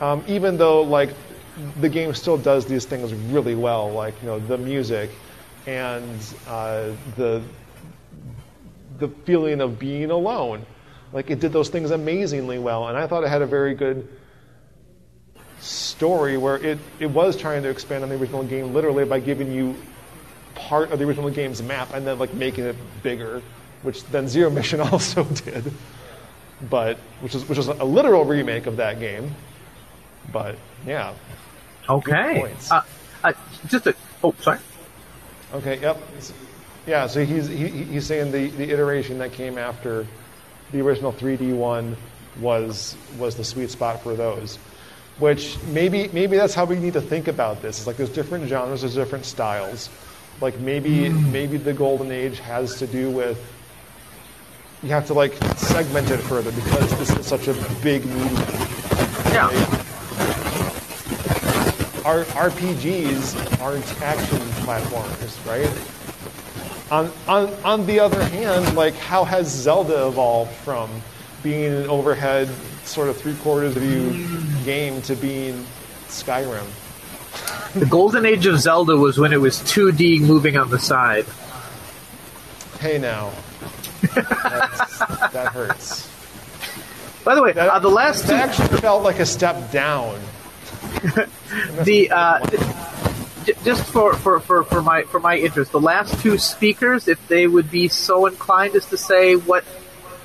[0.00, 1.10] um, even though like
[1.80, 5.10] the game still does these things really well, like you know the music
[5.66, 7.42] and uh, the
[8.98, 10.64] the feeling of being alone.
[11.12, 14.08] Like it did those things amazingly well, and I thought it had a very good
[15.60, 19.52] story where it, it was trying to expand on the original game literally by giving
[19.52, 19.76] you
[20.54, 23.42] part of the original game's map and then like making it bigger,
[23.82, 25.72] which then Zero Mission also did.
[26.68, 29.34] But which was which was a literal remake of that game.
[30.32, 31.14] But yeah.
[31.88, 32.54] Okay.
[32.70, 32.82] Uh,
[33.24, 33.32] uh,
[33.68, 33.94] just a.
[34.22, 34.58] Oh, sorry.
[35.54, 35.80] Okay.
[35.80, 35.98] Yep.
[36.86, 37.06] Yeah.
[37.06, 40.06] So he's he, he's saying the, the iteration that came after
[40.72, 41.96] the original 3D one
[42.40, 44.56] was was the sweet spot for those.
[45.18, 47.78] Which maybe maybe that's how we need to think about this.
[47.78, 49.90] It's like there's different genres, there's different styles.
[50.40, 53.38] Like maybe maybe the golden age has to do with
[54.82, 58.34] you have to like segment it further because this is such a big medium.
[59.26, 59.69] Yeah.
[62.04, 65.70] R- RPGs aren't action platformers, right?
[66.90, 70.90] On, on, on the other hand, like how has Zelda evolved from
[71.42, 72.48] being an overhead
[72.84, 74.26] sort of three quarters view
[74.64, 75.64] game to being
[76.08, 76.66] Skyrim?
[77.74, 81.26] The golden age of Zelda was when it was 2D moving on the side.
[82.80, 83.30] Hey now,
[84.14, 86.08] That's, that hurts.
[87.24, 90.18] By the way, That, uh, the last two, actually felt like a step down.
[91.84, 92.46] the uh,
[93.44, 97.26] j- just for, for, for, for my for my interest, the last two speakers, if
[97.28, 99.64] they would be so inclined as to say what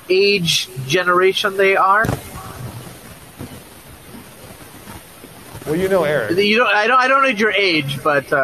[0.08, 2.06] age generation they are,
[5.66, 6.36] Well, you know Eric.
[6.38, 6.68] you don't.
[6.68, 6.98] I don't.
[7.00, 8.36] I don't need your age, but uh,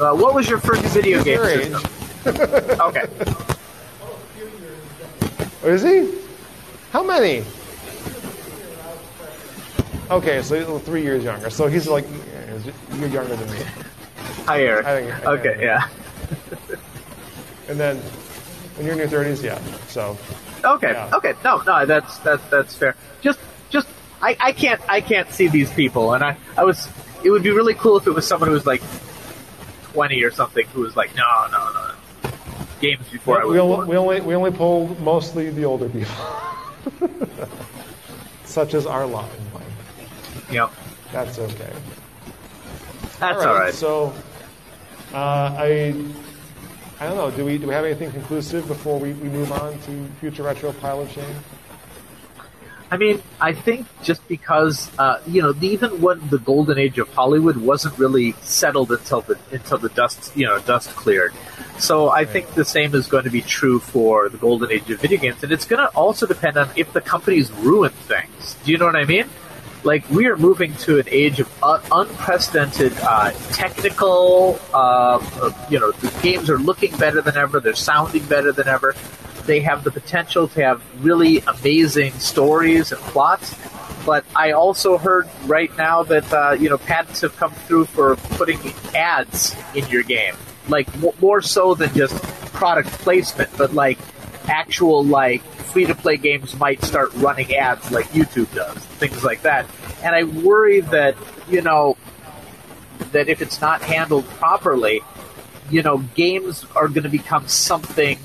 [0.00, 1.36] uh, what was your first video game?
[1.38, 1.72] Your age.
[2.26, 3.06] Okay.
[5.64, 6.12] Is he?
[6.90, 7.44] How many?
[10.12, 11.48] Okay, so three years younger.
[11.50, 12.04] So he's like,
[12.98, 13.58] you're younger than me.
[14.44, 14.84] Higher.
[14.86, 15.56] I think- okay.
[15.60, 15.88] Yeah.
[17.68, 17.96] And then
[18.76, 19.58] when you're in your 30s, yeah.
[19.86, 20.18] So
[20.64, 20.92] Okay.
[20.92, 21.10] Yeah.
[21.14, 21.32] Okay.
[21.44, 22.96] No, no, that's that's that's fair.
[23.22, 23.38] Just
[23.70, 23.86] just
[24.20, 26.88] I, I can't I can't see these people, and I I was
[27.24, 28.82] it would be really cool if it was someone who was like
[29.92, 31.22] twenty or something who was like no
[31.52, 32.30] no no
[32.80, 36.14] games before I was we only, we only we only pull mostly the older people,
[38.44, 39.30] such as our lot.
[40.52, 40.70] Yep.
[41.12, 41.72] That's okay.
[43.18, 43.74] That's all right.
[43.74, 44.12] So
[45.12, 45.94] uh, I
[47.00, 47.30] I don't know.
[47.30, 50.72] Do we do we have anything conclusive before we, we move on to future retro
[50.72, 51.36] pile of shame?
[52.90, 57.08] I mean, I think just because uh, you know, even when the golden age of
[57.14, 61.32] Hollywood wasn't really settled until the until the dust you know dust cleared.
[61.78, 65.00] So I think the same is going to be true for the golden age of
[65.00, 68.56] video games, and it's going to also depend on if the companies ruin things.
[68.64, 69.28] Do you know what I mean?
[69.84, 74.58] Like we are moving to an age of un- unprecedented uh, technical.
[74.72, 75.18] Uh,
[75.68, 77.58] you know, the games are looking better than ever.
[77.60, 78.94] They're sounding better than ever.
[79.46, 83.56] They have the potential to have really amazing stories and plots.
[84.06, 88.16] But I also heard right now that uh, you know patents have come through for
[88.38, 88.60] putting
[88.94, 90.34] ads in your game.
[90.68, 92.14] like m- more so than just
[92.52, 93.98] product placement, but like
[94.46, 99.42] actual like free to play games might start running ads like YouTube does, things like
[99.42, 99.66] that.
[100.02, 101.16] And I worry that
[101.48, 101.96] you know
[103.12, 105.00] that if it's not handled properly,
[105.70, 108.18] you know, games are going to become something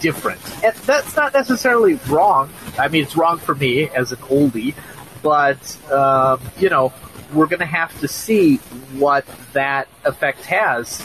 [0.00, 0.40] different.
[0.64, 2.50] And that's not necessarily wrong.
[2.78, 4.74] I mean, it's wrong for me as an oldie,
[5.22, 6.92] but um, you know,
[7.32, 8.56] we're going to have to see
[8.98, 11.02] what that effect has.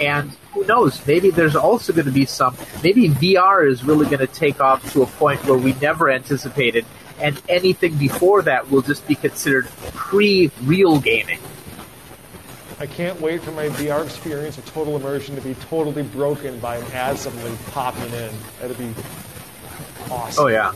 [0.00, 1.04] And who knows?
[1.06, 2.56] Maybe there's also going to be some.
[2.82, 6.84] Maybe VR is really going to take off to a point where we never anticipated,
[7.20, 11.38] and anything before that will just be considered pre-real gaming.
[12.80, 16.76] I can't wait for my VR experience of total immersion to be totally broken by
[16.76, 18.30] an ad suddenly popping in.
[18.60, 18.94] That'd be
[20.10, 20.44] awesome.
[20.44, 20.72] Oh yeah,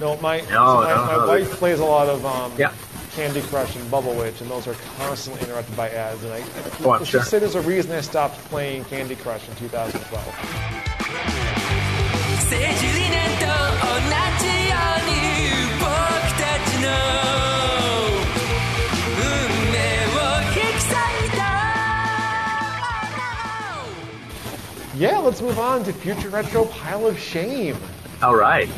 [0.00, 2.72] No, my No, my, no, my no, wife plays a lot of um, Yeah.
[3.18, 6.22] Candy Crush and Bubble Witch, and those are constantly interrupted by ads.
[6.22, 6.36] And I,
[6.88, 7.24] I sure.
[7.24, 10.24] say there's a reason I stopped playing Candy Crush in 2012.
[24.94, 27.76] yeah, let's move on to Future Retro Pile of Shame.
[28.22, 28.68] All right.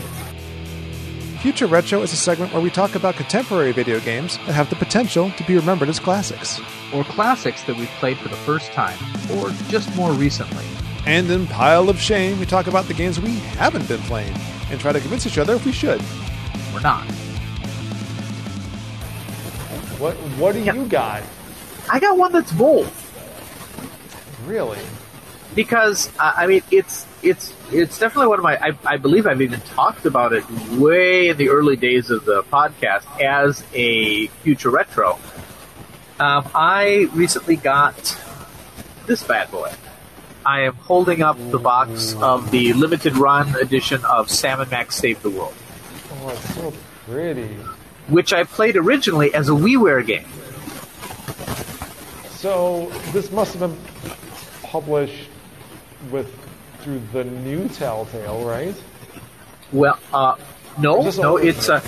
[1.41, 4.77] Future Retro is a segment where we talk about contemporary video games that have the
[4.77, 6.61] potential to be remembered as classics.
[6.93, 8.99] Or classics that we've played for the first time,
[9.39, 10.65] or just more recently.
[11.07, 14.37] And in Pile of Shame, we talk about the games we haven't been playing
[14.71, 16.03] and try to convince each other if we should.
[16.75, 17.05] Or not.
[19.99, 20.75] What what do Yeah.
[20.75, 21.23] you got?
[21.91, 22.91] I got one that's bold.
[24.45, 24.79] Really?
[25.55, 29.43] Because uh, I mean it's it's it's definitely one of my I, I believe I've
[29.43, 34.71] even talked about it way in the early days of the podcast as a future
[34.71, 35.19] retro.
[36.19, 38.17] Um, I recently got
[39.07, 39.73] this bad boy.
[40.45, 44.97] I am holding up the box of the limited run edition of Sam and Max
[44.97, 45.55] Save the World,
[46.13, 46.73] Oh, it's so
[47.07, 47.47] pretty.
[48.09, 50.27] which I played originally as a WiiWare game.
[52.31, 53.79] So this must have been
[54.63, 55.29] published
[56.11, 56.33] with
[56.81, 58.75] through the new Telltale, right?
[59.73, 60.37] Well, uh,
[60.79, 61.81] no, no, it's uh,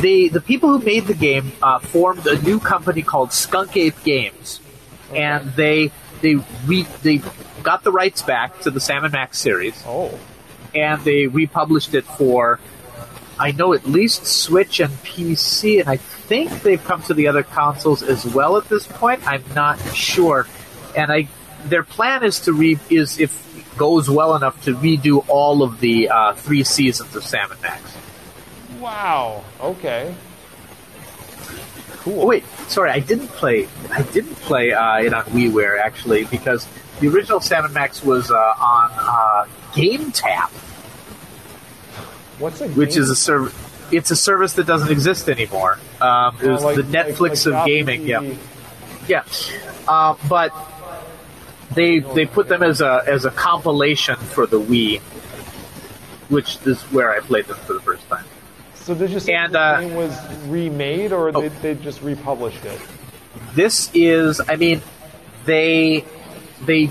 [0.00, 4.02] the the people who made the game uh, formed a new company called Skunk Ape
[4.04, 4.60] Games,
[5.14, 5.90] and they
[6.20, 6.36] they
[6.66, 7.22] re, they
[7.62, 10.18] got the rights back to the Sam and Max series, Oh,
[10.74, 12.60] and they republished it for
[13.38, 17.42] I know at least Switch and PC, and I think they've come to the other
[17.42, 19.26] consoles as well at this point.
[19.26, 20.46] I'm not sure,
[20.96, 21.28] and I
[21.64, 23.45] their plan is to re is if
[23.76, 27.96] goes well enough to redo all of the uh, three seasons of Sam and Max.
[28.80, 29.44] wow.
[29.60, 30.14] Okay.
[31.98, 32.22] Cool.
[32.22, 33.68] Oh wait, sorry, I didn't play.
[33.90, 36.66] I didn't play uh, it on WiiWare actually because
[37.00, 40.50] the original Sam and Max was uh, on uh, GameTap,
[42.38, 42.76] What's a game?
[42.76, 43.54] which is a service.
[43.92, 45.78] It's a service that doesn't exist anymore.
[46.00, 48.06] Um, it Oh, was like- the Netflix like of Apple gaming.
[48.06, 48.38] Yeah, TV.
[49.08, 49.24] yeah.
[49.88, 50.50] Uh, but
[51.76, 54.98] they they put them as a as a compilation for the Wii,
[56.28, 58.24] which is where I played them for the first time.
[58.74, 60.12] So you say And, the uh, game was
[60.48, 61.40] remade, or Oh.
[61.42, 62.80] they, they just republished it?
[63.54, 64.80] this is i mean
[65.44, 66.04] they
[66.64, 66.88] they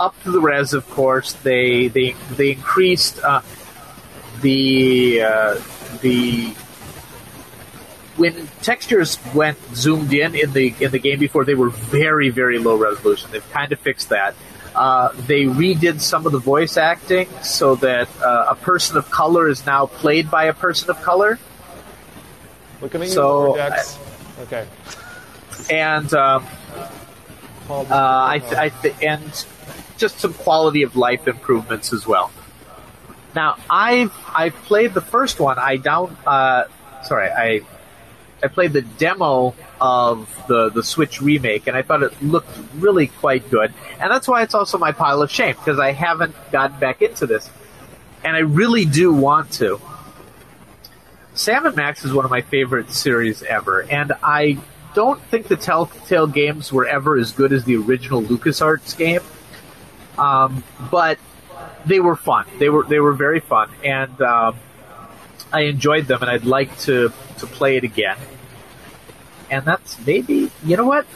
[0.00, 3.40] up to the res of course they they they increased uh,
[4.40, 5.60] the uh,
[6.00, 6.54] the
[8.16, 12.58] when textures went zoomed in in the in the game before they were very very
[12.58, 14.34] low resolution they've kind of fixed that
[14.74, 19.48] uh, they redid some of the voice acting so that uh, a person of color
[19.48, 21.38] is now played by a person of color
[22.82, 23.56] Looking at you, So.
[24.42, 24.66] Okay.
[25.70, 26.44] and um,
[27.68, 29.46] Uh, I, th- I th- and
[29.96, 32.30] just some quality of life improvements as well.
[33.34, 35.58] Now, I've I've played the first one.
[35.58, 36.64] I down uh,
[37.02, 37.62] sorry, I
[38.42, 43.08] I played the demo of the the Switch remake, and I thought it looked really
[43.08, 43.72] quite good.
[43.98, 47.26] And that's why it's also my pile of shame because I haven't gotten back into
[47.26, 47.50] this,
[48.24, 49.80] and I really do want to.
[51.34, 54.58] Sam and Max is one of my favorite series ever, and I
[54.94, 59.20] don't think the Telltale games were ever as good as the original LucasArts game.
[60.18, 61.18] Um, but
[61.84, 62.46] they were fun.
[62.58, 64.58] They were they were very fun, and um,
[65.52, 68.18] I enjoyed them, and I'd like to to play it again.
[69.50, 71.06] And that's maybe you know what?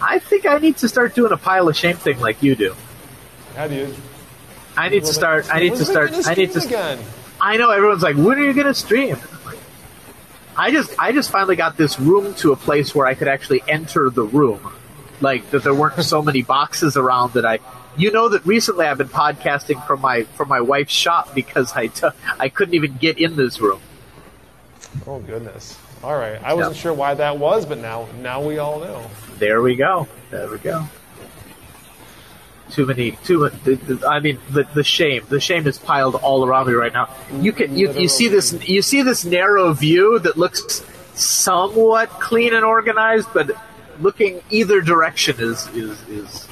[0.00, 2.74] I think I need to start doing a pile of shame thing like you do.
[3.54, 3.94] How do you?
[4.76, 5.52] I need to start.
[5.52, 6.12] I need to start.
[6.26, 6.60] I need to.
[6.62, 6.98] again.
[7.40, 9.16] I know everyone's like, when are you going to stream?
[10.56, 13.62] I just, I just finally got this room to a place where I could actually
[13.68, 14.60] enter the room.
[15.20, 17.58] like that there weren't so many boxes around that I.
[17.96, 21.86] You know that recently I've been podcasting from my from my wife's shop because I
[21.86, 23.80] t- I couldn't even get in this room.
[25.06, 25.78] Oh goodness.
[26.04, 26.42] All right.
[26.44, 26.82] I wasn't Yeah.
[26.82, 29.02] sure why that was, but now now we all know.
[29.38, 30.06] There we go.
[30.30, 30.86] There we go.
[32.70, 33.52] Too many, too much.
[33.64, 36.92] the- the- I mean, the, the shame, the shame is piled all around me right
[36.92, 37.08] now.
[37.40, 40.82] You can, you, you see this, you see this narrow view that looks
[41.14, 43.52] somewhat clean and organized, but
[44.00, 46.48] looking either direction is is is.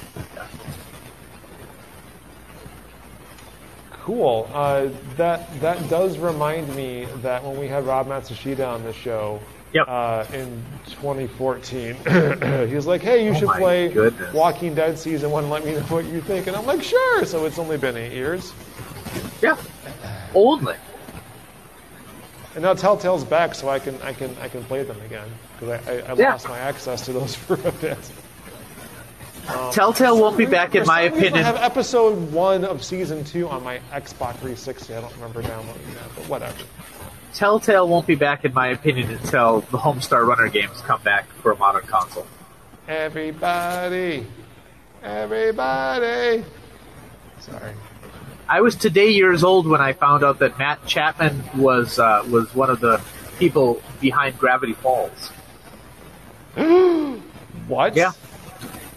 [4.05, 4.47] Cool.
[4.53, 9.39] Uh, that that does remind me that when we had Rob Matsushita on the show
[9.73, 9.85] Yep.
[9.89, 11.95] uh, in 2014,
[12.69, 14.31] he was like, "Hey, you Oh should play goodness.
[14.31, 15.49] Walking Dead season one.
[15.49, 18.13] Let me know what you think." And I'm like, "Sure." So it's only been eight
[18.13, 18.53] years,
[19.41, 19.57] Yeah.
[20.35, 20.75] Only.
[22.53, 25.27] and now Telltale's back, so I can I can I can play them again
[25.59, 26.29] because I, I, I Yeah.
[26.33, 27.97] lost my access to those for a bit.
[29.71, 31.35] Telltale won't be back, in my opinion.
[31.35, 34.93] I have episode one of season two on my Xbox 360.
[34.93, 36.63] I don't remember downloading that, but whatever.
[37.33, 41.51] Telltale won't be back, in my opinion, until the Homestar Runner games come back for
[41.51, 42.25] a modern console.
[42.87, 44.25] Everybody,
[45.03, 46.45] everybody.
[47.41, 47.73] Sorry.
[48.47, 52.53] I was today years old when I found out that Matt Chapman was uh, was
[52.53, 53.01] one of the
[53.39, 55.31] people behind Gravity Falls.
[57.67, 57.95] What?
[57.95, 58.11] Yeah.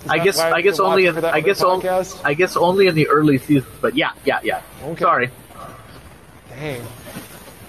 [0.08, 2.20] I guess I guess only in I guess on, podcast?
[2.24, 3.72] I guess only in the early seasons.
[3.80, 4.62] But yeah, yeah, yeah.
[4.82, 5.00] Okay.
[5.04, 5.30] Sorry.
[6.50, 6.82] Dang.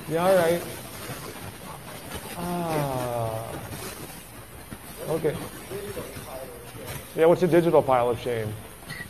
[0.10, 0.62] Yeah, all right.
[2.38, 3.52] Ah.
[5.10, 5.36] Okay.
[7.16, 8.54] Yeah, what's a digital pile of shame?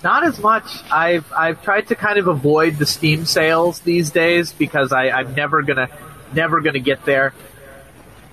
[0.04, 0.66] Not as much.
[0.92, 5.36] I've I've tried to kind of avoid the Steam sales these days because I, I'm
[5.36, 5.90] never gonna
[6.34, 7.34] never gonna get there.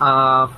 [0.00, 0.54] Um,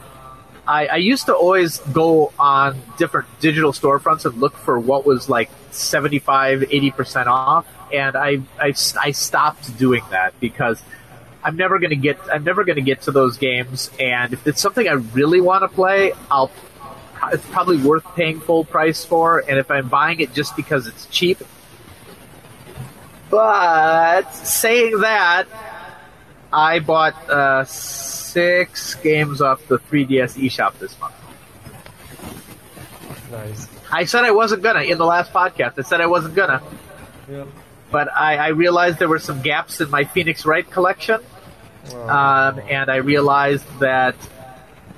[0.68, 5.26] I, I used to always go on different digital storefronts and look for what was
[5.26, 10.82] like 75, 80 percent off, and I, I I stopped doing that because
[11.42, 14.86] I'm never gonna get I'm never gonna get to those games, and if it's something
[14.86, 16.50] I really want to play, I'll
[17.32, 21.06] it's probably worth paying full price for, and if I'm buying it just because it's
[21.06, 21.38] cheap.
[23.30, 25.46] But saying that,
[26.52, 31.14] I bought uh, six games off the 3DS eShop this month.
[33.30, 33.68] Nice.
[33.90, 35.78] I said I wasn't gonna in the last podcast.
[35.78, 36.62] I said I wasn't gonna,
[37.30, 37.44] Yeah.
[37.90, 41.20] but I, I realized there were some gaps in my Phoenix Wright collection,
[41.94, 44.14] um, and I realized that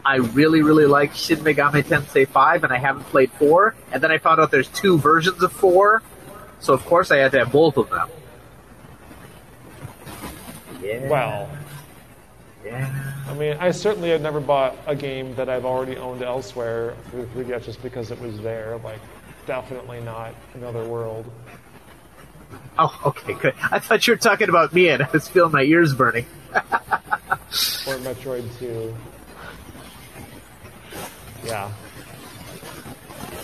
[0.05, 3.75] I really, really like Shin Megami Tensei 5, and I haven't played 4.
[3.93, 6.03] And then I found out there's two versions of 4,
[6.61, 8.09] so of course I had to have both of them.
[10.91, 11.09] Yeah.
[11.09, 11.51] Well,
[12.65, 13.13] Yeah.
[13.29, 17.27] I mean, I certainly have never bought a game that I've already owned elsewhere through
[17.35, 18.79] 3DS just because it was there.
[18.85, 19.01] Like,
[19.47, 21.31] definitely not another world.
[22.79, 23.55] Oh, okay, good.
[23.71, 26.27] I thought you were talking about me, and I was feeling my ears burning.
[27.87, 28.95] Or Metroid 2.
[31.45, 31.71] Yeah.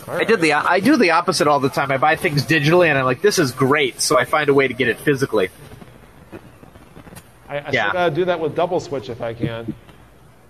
[0.07, 1.91] I did the I do the opposite all the time.
[1.91, 4.69] I buy things digitally, and I'm like, this is great, so I find a way
[4.69, 5.49] to get it physically.
[7.57, 7.93] I, I Yeah.
[7.93, 9.75] gotta do that with Double Switch if I can.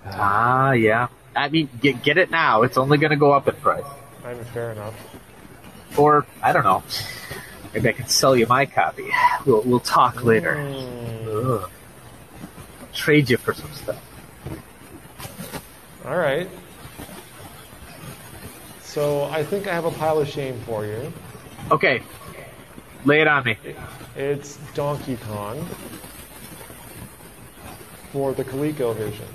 [0.07, 1.09] Ah, yeah.
[1.35, 2.63] I mean, get get it now.
[2.63, 3.85] It's only going to go up in price.
[4.25, 4.95] I mean, fair enough.
[5.99, 6.83] Or I don't know.
[7.75, 9.09] Maybe I can sell you my copy.
[9.45, 10.57] We'll we'll talk later.
[11.29, 11.71] Ugh.
[12.95, 14.03] Trade you for some stuff.
[16.07, 16.49] All right.
[18.83, 21.13] So I think I have a pile of shame for you.
[21.71, 22.01] Okay,
[23.05, 23.59] lay it on me.
[24.17, 25.69] It's Donkey Kong
[28.17, 29.29] for the ColecoVision.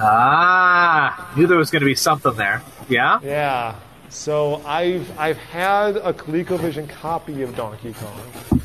[0.00, 2.60] Ah, knew there was going to be something there.
[2.88, 3.20] Yeah.
[3.22, 3.76] Yeah.
[4.08, 8.60] So I've I've had a ColecoVision copy of Donkey Kong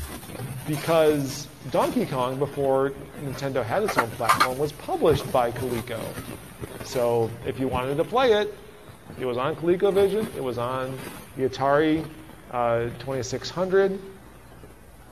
[0.66, 2.90] because Donkey Kong before
[3.22, 6.00] Nintendo had its own platform was published by Coleco.
[6.84, 8.52] So if you wanted to play it,
[9.20, 10.34] it was on ColecoVision.
[10.34, 10.98] It was on
[11.36, 12.04] the Atari
[12.50, 13.96] uh, 2600.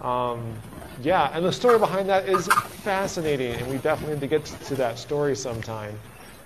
[0.00, 0.54] Um,
[1.02, 4.74] yeah, and the story behind that is fascinating, and we definitely need to get to
[4.76, 5.98] that story sometime.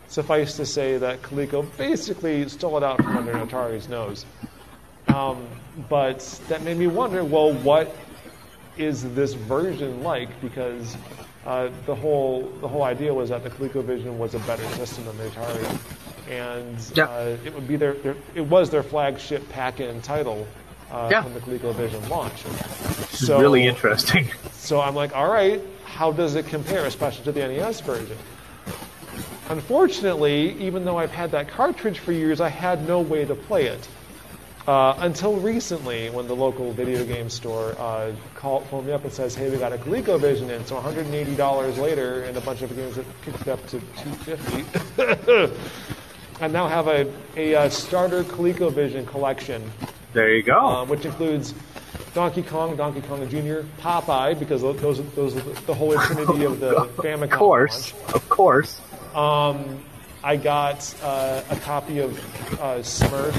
[0.09, 4.27] Suffice to say that Coleco basically stole it out from under Atari's nose.
[5.09, 5.47] Um,
[5.89, 7.95] but that made me wonder, well, what
[8.77, 10.29] is this version like?
[10.41, 10.97] Because
[11.47, 15.17] uh, the whole the whole idea was that the ColecoVision was a better system than
[15.19, 15.79] the Atari,
[16.31, 17.09] and Yep.
[17.09, 20.47] uh, it would be their, their it was their flagship pack-in title
[20.93, 21.25] uh, Yeah.
[21.25, 22.47] when the ColecoVision launched.
[23.15, 24.29] Is really interesting.
[24.63, 28.17] So I'm like, all right, how does it compare, especially to the NES version?
[29.49, 33.67] Unfortunately, even though I've had that cartridge for years, I had no way to play
[33.67, 33.89] it.
[34.69, 39.13] Uh, until recently, when the local video game store uh, called, phoned me up and
[39.13, 42.75] says, "Hey, we got a ColecoVision in." So 180 dollars later, and a bunch of
[42.77, 45.57] games that kicked up to 250.
[46.41, 49.69] I now have a, a uh, starter ColecoVision collection,
[50.13, 50.59] There you go.
[50.59, 51.55] uh, which includes
[52.15, 56.45] Donkey Kong, Donkey Kong Jr., Popeye, because those those are, those are the, holy trinity
[56.45, 58.15] of the Famicom of course, launch.
[58.15, 58.81] of course.
[60.25, 62.17] I got uh, a copy of
[62.61, 63.35] uh, Smurf,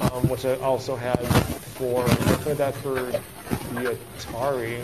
[0.00, 1.18] um, which I also had
[1.76, 2.14] for I
[2.44, 4.82] played that for the Atari,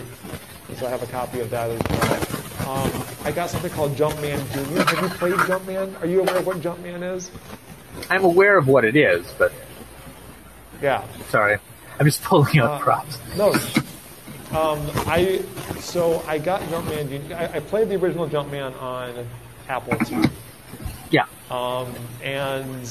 [0.77, 2.69] so I have a copy of that as well.
[2.69, 4.83] Um, I got something called Jumpman Junior.
[4.83, 5.99] Have you played Jumpman?
[6.01, 7.31] Are you aware of what Jumpman is?
[8.09, 9.51] I'm aware of what it is, but
[10.81, 11.03] Yeah.
[11.29, 11.57] sorry,
[11.99, 13.17] I'm just pulling Uh, out props.
[13.37, 13.51] No.
[14.57, 15.43] Um, I
[15.79, 17.31] so I got Jumpman.
[17.33, 19.27] I, I played the original Jumpman on
[19.67, 20.23] Apple II.
[21.11, 22.85] Yeah, Um, and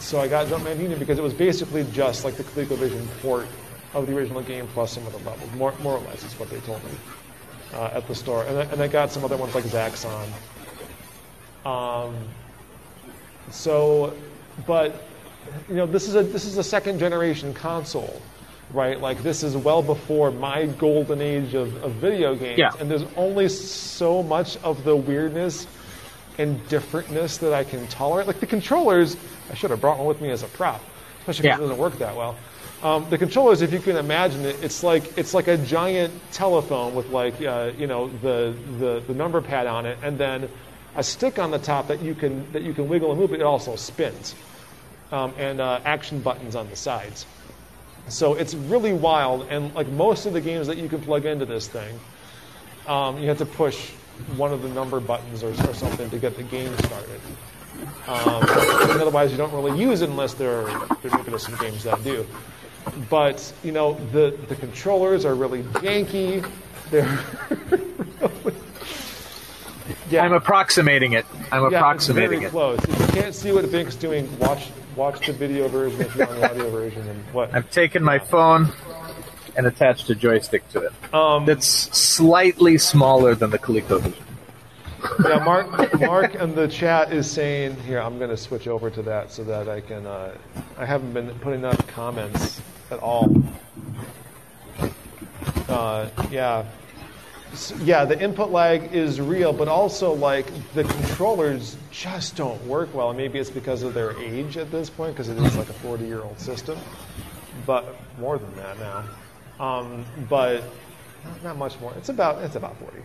[0.00, 3.46] so I got Jumpman Junior because it was basically just like the ColecoVision port
[3.94, 6.50] of the original game plus some of the levels, more, more or less is what
[6.50, 6.90] they told me
[7.74, 8.44] uh, at the store.
[8.44, 10.28] And I, and I got some other ones like Zaxxon.
[11.64, 12.14] Um,
[13.50, 14.14] so,
[14.66, 15.07] but
[15.68, 18.20] you know, this is a this is a second generation console,
[18.72, 19.00] right?
[19.00, 22.70] Like this is well before my golden age of, of video games, Yeah.
[22.80, 25.66] and there's only so much of the weirdness
[26.38, 28.26] and differentness that I can tolerate.
[28.26, 29.16] Like the controllers,
[29.50, 30.80] I should have brought one with me as a prop,
[31.20, 31.64] especially because Yeah.
[31.64, 32.36] it doesn't work that well.
[32.80, 36.94] Um, the controllers, if you can imagine it, it's like it's like a giant telephone
[36.94, 40.48] with like uh, you know the, the the number pad on it, and then
[40.94, 43.30] a stick on the top that you can that you can wiggle and move.
[43.30, 44.36] But it also spins,
[45.12, 47.26] um, and uh, action buttons on the sides.
[48.08, 51.44] So it's really wild, and like most of the games that you can plug into
[51.44, 51.98] this thing,
[52.86, 53.90] um, you have to push
[54.36, 57.20] one of the number buttons or, or something to get the game started.
[58.06, 58.42] Um,
[58.90, 62.26] and otherwise, you don't really use it unless there are, there's some games that do.
[63.10, 66.48] But you know, the the controllers are really janky.
[66.90, 67.04] They're
[70.10, 71.26] yeah, I'm approximating it.
[71.52, 72.50] I'm yeah, it's approximating very it.
[72.50, 72.78] close.
[72.84, 76.50] If you can't see what Vinnk's doing, watch watch the video version if on the
[76.50, 77.08] audio version.
[77.08, 77.54] And what?
[77.54, 78.72] I've taken my phone
[79.56, 81.14] and attached a joystick to it.
[81.14, 84.14] Um, That's slightly smaller than the ColecoVision.
[85.24, 88.00] yeah, Mark, Mark in the chat is saying here.
[88.00, 90.04] I'm going to switch over to that so that I can.
[90.04, 90.36] Uh,
[90.76, 93.32] I haven't been putting up comments at all.
[95.68, 96.64] Uh, yeah,
[97.82, 98.04] yeah.
[98.04, 103.12] The input lag is real, but also like the controllers just don't work well.
[103.12, 106.04] Maybe it's because of their age at this point, because it is like a 40
[106.04, 106.78] year old system,
[107.66, 109.04] but more than that now.
[109.64, 110.62] Um, but
[111.24, 111.92] not, not much more.
[111.96, 112.98] It's about it's about 40.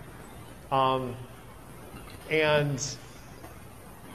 [0.71, 1.15] Um,
[2.29, 2.95] and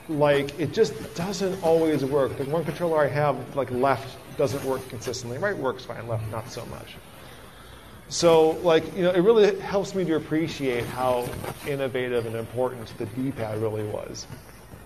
[0.09, 2.37] like it just doesn't always work.
[2.39, 5.39] The one controller I have, like left, doesn't work consistently.
[5.39, 6.97] Right works fine, left not so much.
[8.09, 11.29] So like you know, it really helps me to appreciate how
[11.67, 14.27] innovative and important the D-pad really was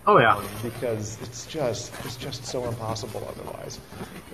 [0.06, 0.34] Oh yeah.
[0.36, 3.78] um, because it's just it's just so impossible otherwise.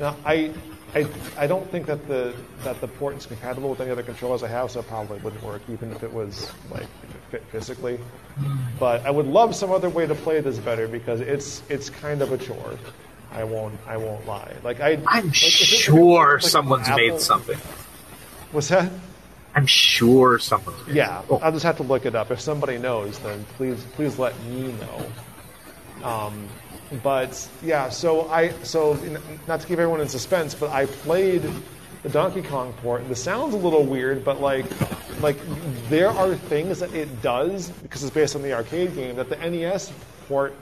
[0.01, 0.51] Now, I,
[0.95, 2.35] I I don't think that the
[2.65, 5.43] that the port is compatible with any other controllers I have, so it probably wouldn't
[5.43, 8.01] work even if it was like if it fit physically.
[8.81, 12.23] But I would love some other way to play this better because it's it's kind
[12.23, 12.79] of a chore.
[13.31, 14.55] I won't I won't lie.
[14.65, 17.59] Like I I'm like, if it- if it sure like someone's Apple- made something.
[18.53, 18.91] What's that?
[19.55, 21.39] I'm sure someone's made Yeah, Oh.
[21.39, 22.31] I'll just have to look it up.
[22.31, 26.07] If somebody knows, then please please let me know.
[26.07, 26.49] Um,
[27.03, 28.99] but yeah, so I so
[29.47, 31.43] not to keep everyone in suspense, but I played
[32.03, 33.09] the Donkey Kong port.
[33.09, 34.67] The sounds a little weird, but like
[35.21, 35.37] like
[35.89, 39.37] there are things that it does because it's based on the arcade game that the
[39.37, 39.93] NES
[40.29, 40.55] port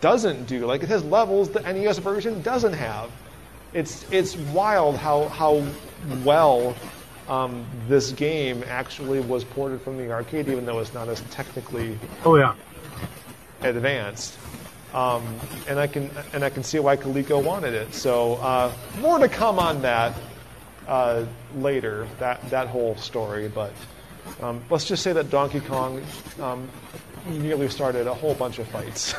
[0.00, 0.66] doesn't do.
[0.66, 3.10] Like it has levels the NES version doesn't have.
[3.72, 5.64] It's it's wild how how
[6.24, 6.74] well
[7.30, 11.98] um, this game actually was ported from the arcade, even though it's not as technically
[12.24, 12.54] Oh yeah.
[13.62, 14.36] advanced.
[14.92, 15.22] Um,
[15.68, 17.94] and I can and I can see why Coleco wanted it.
[17.94, 20.12] So uh, more to come on that
[20.88, 21.24] uh,
[21.54, 22.08] later.
[22.18, 23.72] That that whole story, but
[24.42, 26.02] um, let's just say that Donkey Kong
[26.40, 26.68] um,
[27.28, 29.14] nearly started a whole bunch of fights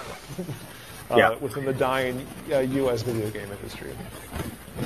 [1.17, 1.35] Yeah.
[1.39, 3.01] within the dying uh, U.S.
[3.01, 3.91] video game industry.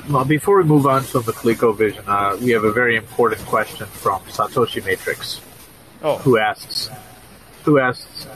[0.09, 3.85] Well, before we move on from the ColecoVision, uh, we have a very important question
[3.87, 5.39] from Satoshi Matrix,
[6.01, 6.89] Oh, who asks,
[7.63, 8.27] who asks,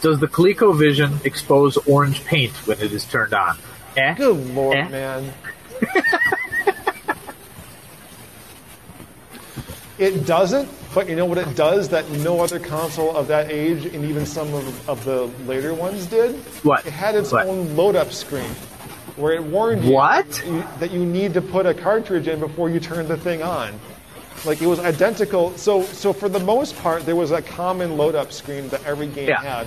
[0.00, 3.58] does the ColecoVision expose orange paint when it is turned on?
[3.96, 4.14] Eh?
[4.14, 4.88] good lord, Eh?
[4.88, 5.32] man!
[9.98, 13.86] It doesn't, but you know what it does that no other console of that age
[13.86, 16.36] and even some of, of the later ones did?
[16.64, 16.84] What?
[16.86, 17.46] It had its What?
[17.46, 18.50] own load up screen
[19.16, 20.42] where it warned you What?
[20.46, 23.78] you- that you need to put a cartridge in before you turn the thing on.
[24.46, 25.56] Like it was identical.
[25.58, 29.06] So, so for the most part, there was a common load up screen that every
[29.06, 29.42] game Yeah.
[29.42, 29.66] had.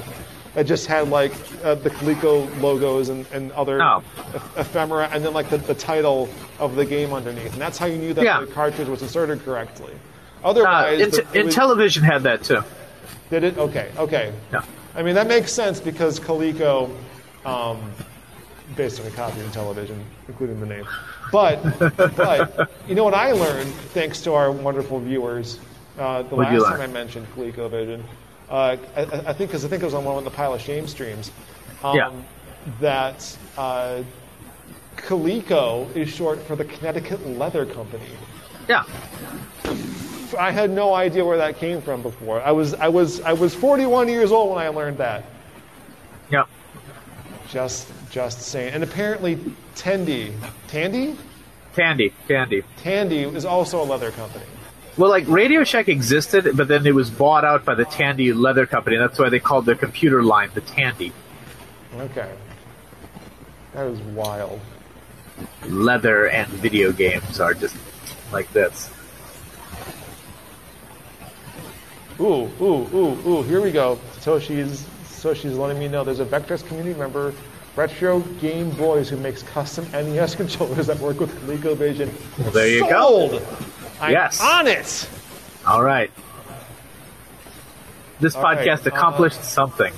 [0.55, 1.31] That just had like
[1.63, 4.03] uh, the Coleco logos and, and other Oh.
[4.35, 6.27] eph- ephemera, and then like the, the title
[6.59, 8.39] of the game underneath, and that's how you knew that Yeah.
[8.41, 9.93] the cartridge was inserted correctly.
[10.43, 12.61] Uh, Otherwise, in, the- in television had that too.
[13.29, 13.57] did it?
[13.57, 14.33] Okay, okay.
[14.51, 14.63] Yeah.
[14.95, 16.95] I mean, that makes sense because Coleco
[17.45, 17.81] um,
[18.75, 20.85] basically copied Intellivision, including the name.
[21.31, 21.63] But,
[22.15, 25.59] but you know what I learned, thanks to our wonderful viewers,
[25.97, 26.81] uh, the What'd last time?
[26.81, 28.03] I mentioned ColecoVision,
[28.49, 30.53] uh, I, I I think because I think it was on one of the Pile
[30.53, 31.31] of Shame streams,
[31.83, 32.11] um, Yeah.
[32.81, 34.03] that uh,
[34.97, 38.05] Coleco is short for the Connecticut Leather Company.
[38.69, 38.83] Yeah.
[40.35, 42.41] I had no idea where that came from before.
[42.41, 45.23] I was I was I was 41 years old when I learned that.
[46.29, 46.45] Yeah.
[47.49, 48.73] Just just saying.
[48.73, 49.39] And apparently
[49.75, 50.33] Tandy,
[50.67, 51.15] Tandy,
[51.75, 52.13] Tandy.
[52.27, 52.63] Tandy.
[52.77, 54.45] Tandy is also a leather company.
[54.95, 58.67] Well, like Radio Shack existed, but then it was bought out by the Tandy Leather
[58.67, 58.97] Company.
[58.97, 61.11] That's why they called the computer line the Tandy.
[61.95, 62.31] Okay.
[63.73, 64.59] That is wild.
[65.65, 67.75] Leather and video games are just
[68.31, 68.91] like this.
[72.19, 73.43] Ooh, ooh, ooh, ooh.
[73.43, 73.99] Here we go.
[74.17, 77.33] Satoshi's Satoshi's letting me know there's a Vectrex community member,
[77.75, 82.37] Retro Game Boys, who makes custom NES controllers that work with ColecoVision.
[82.39, 83.29] Well, there you go.
[83.29, 83.47] Sold!
[83.99, 84.41] I'm Yes.
[84.41, 85.09] on it.
[85.65, 86.11] All right.
[88.19, 89.93] This All right, podcast uh, accomplished something.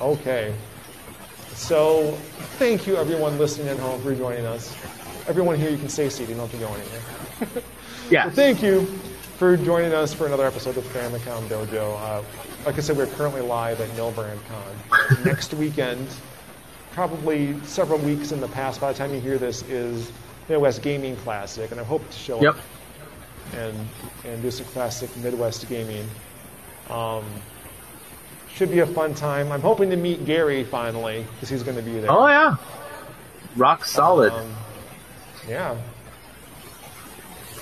[0.00, 0.54] Okay.
[1.54, 2.12] So,
[2.58, 4.76] thank you everyone listening at home for joining us.
[5.26, 7.62] Everyone here, you can stay seated, you don't have to go anywhere.
[8.10, 8.30] Yeah.
[8.30, 8.88] Thank you
[9.38, 11.96] for joining us for another episode of Famicom Dojo.
[12.00, 12.22] Uh,
[12.66, 15.22] like I said, we're currently live at No Brand Con.
[15.24, 16.08] Next weekend,
[16.92, 20.10] probably several weeks in the past, by the time you hear this, is
[20.48, 22.56] Midwest Gaming Classic, and I hope to show Yep.
[22.56, 22.60] up
[23.54, 23.88] and
[24.24, 26.06] and do some classic Midwest gaming.
[26.90, 27.24] Um,
[28.52, 29.52] should be a fun time.
[29.52, 32.10] I'm hoping to meet Gary finally because he's going to be there.
[32.10, 32.56] Oh yeah.
[33.56, 34.32] Rock solid.
[34.32, 34.52] Um,
[35.48, 35.76] yeah.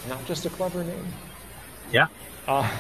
[0.08, 1.06] Not just a clever name.
[1.92, 2.08] Yeah.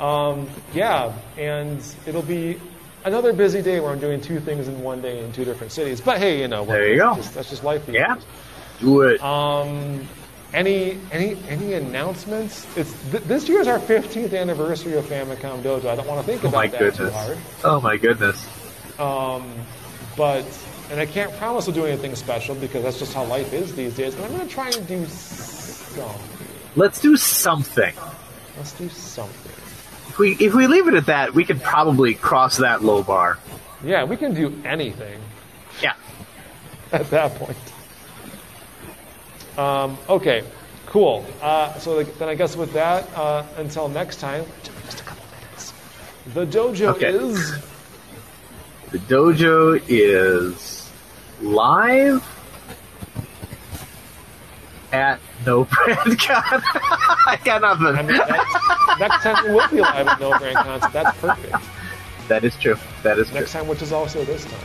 [0.00, 2.58] Um, yeah, and it'll be
[3.04, 6.00] another busy day where I'm doing two things in one day in two different cities.
[6.00, 7.22] But hey, you know, There you that's go.
[7.22, 7.86] Just, that's just life.
[7.86, 8.14] Yeah.
[8.14, 8.24] days.
[8.80, 9.22] Do it.
[9.22, 10.08] Um,
[10.54, 12.66] any any any announcements?
[12.78, 15.84] It's th- this year's our 15th anniversary of Famicom Dojo.
[15.90, 17.14] I don't want to think oh about my that too goodness.
[17.14, 17.38] hard.
[17.64, 18.48] Oh my goodness.
[20.16, 20.46] but
[20.90, 23.94] and I can't promise to do anything special because that's just how life is these
[23.94, 24.14] days.
[24.14, 26.39] But I'm going to try and do something.
[26.76, 27.94] Let's do something.
[28.56, 29.52] Let's do something.
[30.08, 33.38] If we if we leave it at that, we could probably cross that low bar.
[33.84, 35.20] Yeah, we can do anything
[35.82, 35.94] Yeah.
[36.92, 37.56] at that point.
[39.58, 40.44] Um, okay,
[40.86, 41.24] cool.
[41.40, 45.72] Uh, so then I guess with that, uh, until next time, just a couple minutes.
[46.34, 47.10] The dojo Okay.
[47.10, 47.58] is
[48.92, 50.90] The dojo is
[51.40, 52.22] live
[54.92, 56.42] at No Brand Con.
[57.26, 58.06] I got I nothing.
[58.06, 60.92] mean, that's, next time we will be live at No Brand Concert.
[60.92, 61.56] That's perfect.
[62.28, 62.76] That is true.
[63.02, 63.40] That is true.
[63.40, 64.60] Next time, which is also this time.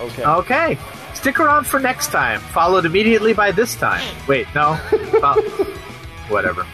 [0.00, 0.24] Okay.
[0.24, 0.78] Okay.
[1.14, 4.02] Stick around for next time, followed immediately by this time.
[4.28, 4.76] Wait, no?
[5.20, 5.42] Fo-
[6.32, 6.64] Whatever.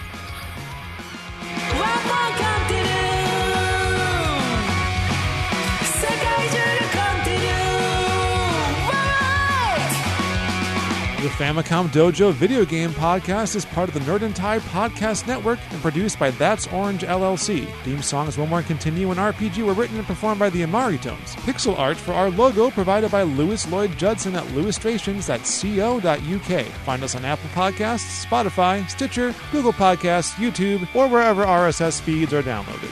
[11.24, 15.58] The Famicom Dojo video game podcast is part of the Nerd and Tie podcast network
[15.70, 17.66] and produced by That's Orange LLC.
[17.82, 21.34] Theme songs One More Continue and RPG were written and performed by the Imari Tones.
[21.36, 26.66] Pixel art for our logo provided by Louis Lloyd Judson at louistrations.co.uk.
[26.66, 32.42] Find us on Apple Podcasts, Spotify, Stitcher, Google Podcasts, YouTube, or wherever RSS feeds are
[32.42, 32.90] downloaded.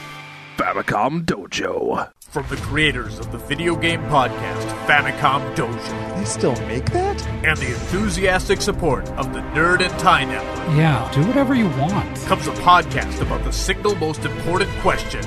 [0.57, 2.09] Famicom Dojo.
[2.33, 7.21] From the creators of the video game podcast Famicom Dojo They still make that?
[7.45, 12.17] and the enthusiastic support of the Nerd and Tie Network Yeah, do whatever you want.
[12.21, 15.21] comes a podcast about the single most important question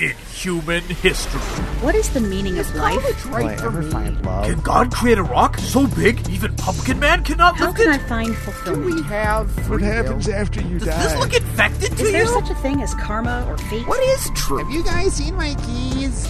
[0.00, 1.40] in human history.
[1.82, 3.26] What is the meaning of life?
[3.26, 4.46] Will I ever find love?
[4.46, 7.84] Can God create a rock so big even Pumpkin Man cannot look at it.
[7.84, 8.04] How lift can it?
[8.04, 8.88] I find fulfillment?
[8.88, 10.86] Do we have What happens after you die?
[10.86, 12.06] Does this look infected to you?
[12.06, 12.28] Is there you?
[12.28, 13.86] such a thing as karma or fate?
[13.86, 14.58] What is true?
[14.58, 16.26] Have you guys seen my keys?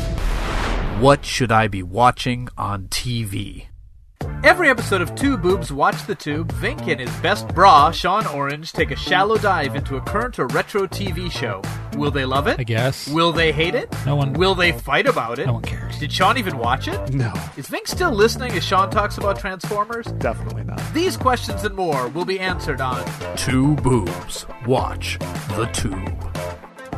[0.98, 3.69] What should I be watching on TV?
[4.42, 8.72] Every episode of Two Boobs Watch the Tube, Vinnk and his best bra, Sean Orange,
[8.72, 11.62] take a shallow dive into a current or retro TV show.
[11.96, 12.58] Will they love it?
[12.58, 13.08] I guess.
[13.08, 13.94] Will they hate it?
[14.06, 15.46] No one- Will they fight about it?
[15.46, 15.98] No one cares.
[15.98, 17.12] Did Sean even watch it?
[17.12, 20.06] No, Is Vinnk still listening as Sean talks about Transformers?
[20.18, 20.80] definitely not.
[20.94, 23.04] These questions and more will be answered on
[23.36, 24.46] Two boobs.
[24.66, 25.18] Watch
[25.56, 26.16] the tube.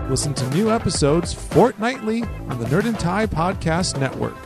[0.08, 4.36] Listen to new episodes fortnightly on the Nerd and Tie Podcast Network.